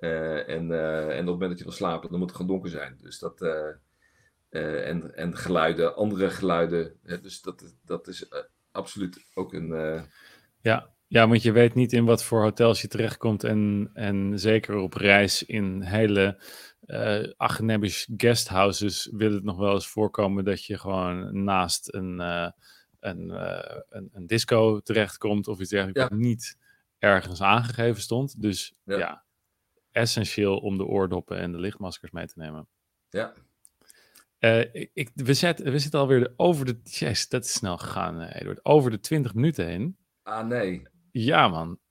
en, 0.00 0.46
en 0.46 0.70
op 0.70 1.16
het 1.16 1.24
moment 1.24 1.50
dat 1.50 1.58
je 1.58 1.64
wil 1.64 1.72
slapen, 1.72 2.10
dan 2.10 2.18
moet 2.18 2.28
het 2.28 2.36
gewoon 2.36 2.52
donker 2.52 2.70
zijn. 2.70 2.98
Dus 3.00 3.18
dat 3.18 3.40
uh, 4.54 4.88
en, 4.88 5.14
en 5.14 5.36
geluiden, 5.36 5.96
andere 5.96 6.30
geluiden. 6.30 6.98
Hè, 7.02 7.20
dus 7.20 7.40
dat, 7.40 7.76
dat 7.84 8.08
is 8.08 8.22
uh, 8.22 8.38
absoluut 8.70 9.24
ook 9.34 9.52
een. 9.52 9.68
Uh... 9.68 10.02
Ja, 10.60 10.94
Ja, 11.06 11.28
want 11.28 11.42
je 11.42 11.52
weet 11.52 11.74
niet 11.74 11.92
in 11.92 12.04
wat 12.04 12.24
voor 12.24 12.42
hotels 12.42 12.80
je 12.80 12.88
terechtkomt. 12.88 13.44
En, 13.44 13.90
en 13.94 14.38
zeker 14.38 14.76
op 14.76 14.94
reis 14.94 15.42
in 15.42 15.82
hele 15.82 16.42
uh, 16.86 17.32
Agnebisch 17.36 18.08
guesthouses 18.16 19.08
wil 19.12 19.32
het 19.32 19.44
nog 19.44 19.56
wel 19.56 19.74
eens 19.74 19.88
voorkomen 19.88 20.44
dat 20.44 20.64
je 20.64 20.78
gewoon 20.78 21.44
naast 21.44 21.94
een, 21.94 22.18
een, 22.18 22.54
een, 23.00 24.10
een, 24.12 24.26
disco 24.26 24.80
terechtkomt 24.80 25.48
of 25.48 25.60
iets 25.60 25.70
dergelijks 25.70 26.10
ja. 26.10 26.16
niet 26.16 26.58
ergens 26.98 27.42
aangegeven 27.42 28.02
stond. 28.02 28.42
Dus 28.42 28.74
ja. 28.84 28.98
ja. 28.98 29.24
essentieel 29.90 30.58
om 30.58 30.76
de 30.76 30.84
oordoppen 30.84 31.38
en 31.38 31.52
de 31.52 31.58
lichtmaskers 31.58 32.10
mee 32.10 32.26
te 32.26 32.38
nemen. 32.38 32.68
Ja. 33.08 33.32
Ik, 34.92 35.10
we, 35.14 35.34
zet, 35.34 35.62
we 35.62 35.78
zitten 35.78 36.00
alweer 36.00 36.32
over 36.36 36.64
de... 36.64 36.80
Yes, 36.82 37.28
dat 37.28 37.44
is 37.44 37.52
snel 37.52 37.78
gegaan, 37.78 38.20
Eduard. 38.22 38.64
Over 38.64 38.90
de 38.90 39.00
20 39.00 39.34
minuten 39.34 39.66
heen. 39.66 39.96
Ah, 40.22 40.46
nee. 40.46 40.82
Ja, 41.10 41.48
man. 41.48 41.78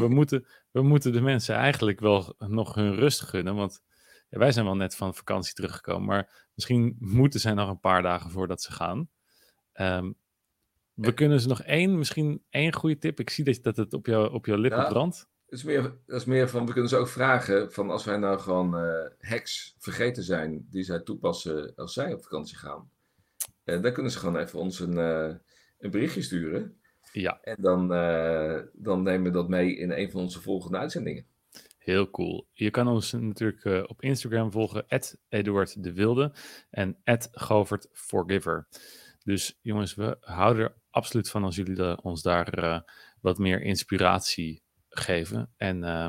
we, 0.00 0.08
moeten, 0.08 0.46
we 0.70 0.82
moeten 0.82 1.12
de 1.12 1.20
mensen 1.20 1.54
eigenlijk 1.54 2.00
wel 2.00 2.34
nog 2.38 2.74
hun 2.74 2.94
rust 2.94 3.20
gunnen, 3.20 3.54
want 3.54 3.82
ja, 4.28 4.38
wij 4.38 4.52
zijn 4.52 4.64
wel 4.64 4.76
net 4.76 4.96
van 4.96 5.14
vakantie 5.14 5.54
teruggekomen, 5.54 6.06
maar 6.06 6.48
misschien 6.54 6.96
moeten 6.98 7.40
zij 7.40 7.54
nog 7.54 7.68
een 7.68 7.80
paar 7.80 8.02
dagen 8.02 8.30
voordat 8.30 8.62
ze 8.62 8.72
gaan. 8.72 9.08
Um, 9.74 10.16
we 10.94 11.14
kunnen 11.14 11.40
ze 11.40 11.48
nog 11.48 11.62
één, 11.62 11.98
misschien 11.98 12.42
één 12.50 12.72
goede 12.74 12.98
tip. 12.98 13.20
Ik 13.20 13.30
zie 13.30 13.44
dat, 13.44 13.62
dat 13.62 13.76
het 13.76 13.92
op, 13.92 14.06
jou, 14.06 14.32
op 14.32 14.46
jouw 14.46 14.56
lippen 14.56 14.80
ja, 14.80 14.88
brandt. 14.88 15.28
Dat 15.46 15.58
is, 15.58 15.64
meer, 15.64 15.82
dat 16.06 16.20
is 16.20 16.24
meer 16.24 16.48
van, 16.48 16.66
we 16.66 16.72
kunnen 16.72 16.90
ze 16.90 16.96
ook 16.96 17.08
vragen 17.08 17.72
van 17.72 17.90
als 17.90 18.04
wij 18.04 18.16
nou 18.16 18.38
gewoon 18.38 18.84
uh, 18.84 19.06
hacks 19.18 19.74
vergeten 19.78 20.22
zijn 20.22 20.66
die 20.70 20.82
zij 20.82 21.00
toepassen 21.00 21.74
als 21.74 21.92
zij 21.92 22.12
op 22.12 22.22
vakantie 22.22 22.56
gaan. 22.56 22.90
En 23.64 23.82
dan 23.82 23.92
kunnen 23.92 24.12
ze 24.12 24.18
gewoon 24.18 24.36
even 24.36 24.58
ons 24.58 24.80
een, 24.80 24.96
uh, 24.96 25.34
een 25.78 25.90
berichtje 25.90 26.22
sturen. 26.22 26.80
Ja. 27.12 27.38
En 27.40 27.56
dan, 27.58 27.92
uh, 27.92 28.60
dan 28.72 29.02
nemen 29.02 29.22
we 29.22 29.30
dat 29.30 29.48
mee 29.48 29.76
in 29.76 29.90
een 29.90 30.10
van 30.10 30.20
onze 30.20 30.40
volgende 30.40 30.78
uitzendingen. 30.78 31.26
Heel 31.78 32.10
cool. 32.10 32.48
Je 32.52 32.70
kan 32.70 32.88
ons 32.88 33.12
natuurlijk 33.12 33.64
uh, 33.64 33.82
op 33.86 34.02
Instagram 34.02 34.52
volgen, 34.52 34.86
Eduard 35.28 35.82
de 35.82 35.92
Wilde 35.92 36.32
en 36.70 36.96
Govert 37.32 37.88
Forgiver. 37.92 38.68
Dus 39.22 39.58
jongens, 39.62 39.94
we 39.94 40.16
houden 40.20 40.64
er 40.64 40.74
absoluut 40.90 41.30
van 41.30 41.44
als 41.44 41.56
jullie 41.56 41.74
de, 41.74 41.98
ons 42.02 42.22
daar 42.22 42.58
uh, 42.58 42.80
wat 43.20 43.38
meer 43.38 43.62
inspiratie 43.62 44.62
geven. 45.00 45.52
En 45.56 45.82
uh, 45.82 46.08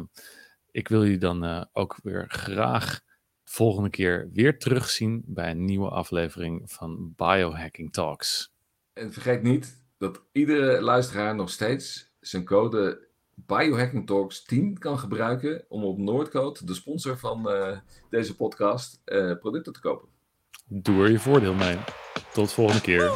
ik 0.71 0.88
wil 0.88 1.04
jullie 1.04 1.17
dan 1.17 1.67
ook 1.74 1.98
weer 2.04 2.26
graag 2.28 3.02
volgende 3.43 3.89
keer 3.89 4.30
weer 4.34 4.60
terugzien 4.60 5.24
bij 5.26 5.52
een 5.52 5.65
nieuwe 5.65 5.89
aflevering 5.89 6.71
van 6.71 7.13
Biohacking 7.15 7.93
Talks. 7.93 8.54
En 8.93 9.13
vergeet 9.13 9.43
niet 9.43 9.84
dat 9.98 10.21
iedere 10.32 10.82
luisteraar 10.82 11.36
nog 11.36 11.50
steeds 11.50 12.12
zijn 12.19 12.45
code 12.45 13.08
Biohacking 13.36 14.08
Talks 14.08 14.43
10 14.43 14.78
kan 14.78 15.00
gebruiken 15.00 15.65
om 15.67 15.84
op 15.84 15.98
Noordcode, 15.98 16.65
de 16.65 16.74
sponsor 16.74 17.17
van 17.17 17.52
uh, 17.52 17.78
deze 18.10 18.36
podcast, 18.36 19.02
uh, 19.06 19.38
producten 19.39 19.74
te 19.74 19.80
kopen. 19.80 20.10
Doe 20.65 21.04
er 21.04 21.12
je 21.12 21.19
voordeel 21.19 21.54
mee. 21.54 21.78
Tot 22.34 22.52
volgende 22.52 22.82
keer. 22.82 23.12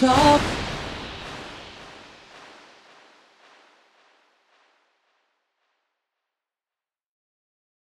Talk. 0.00 0.59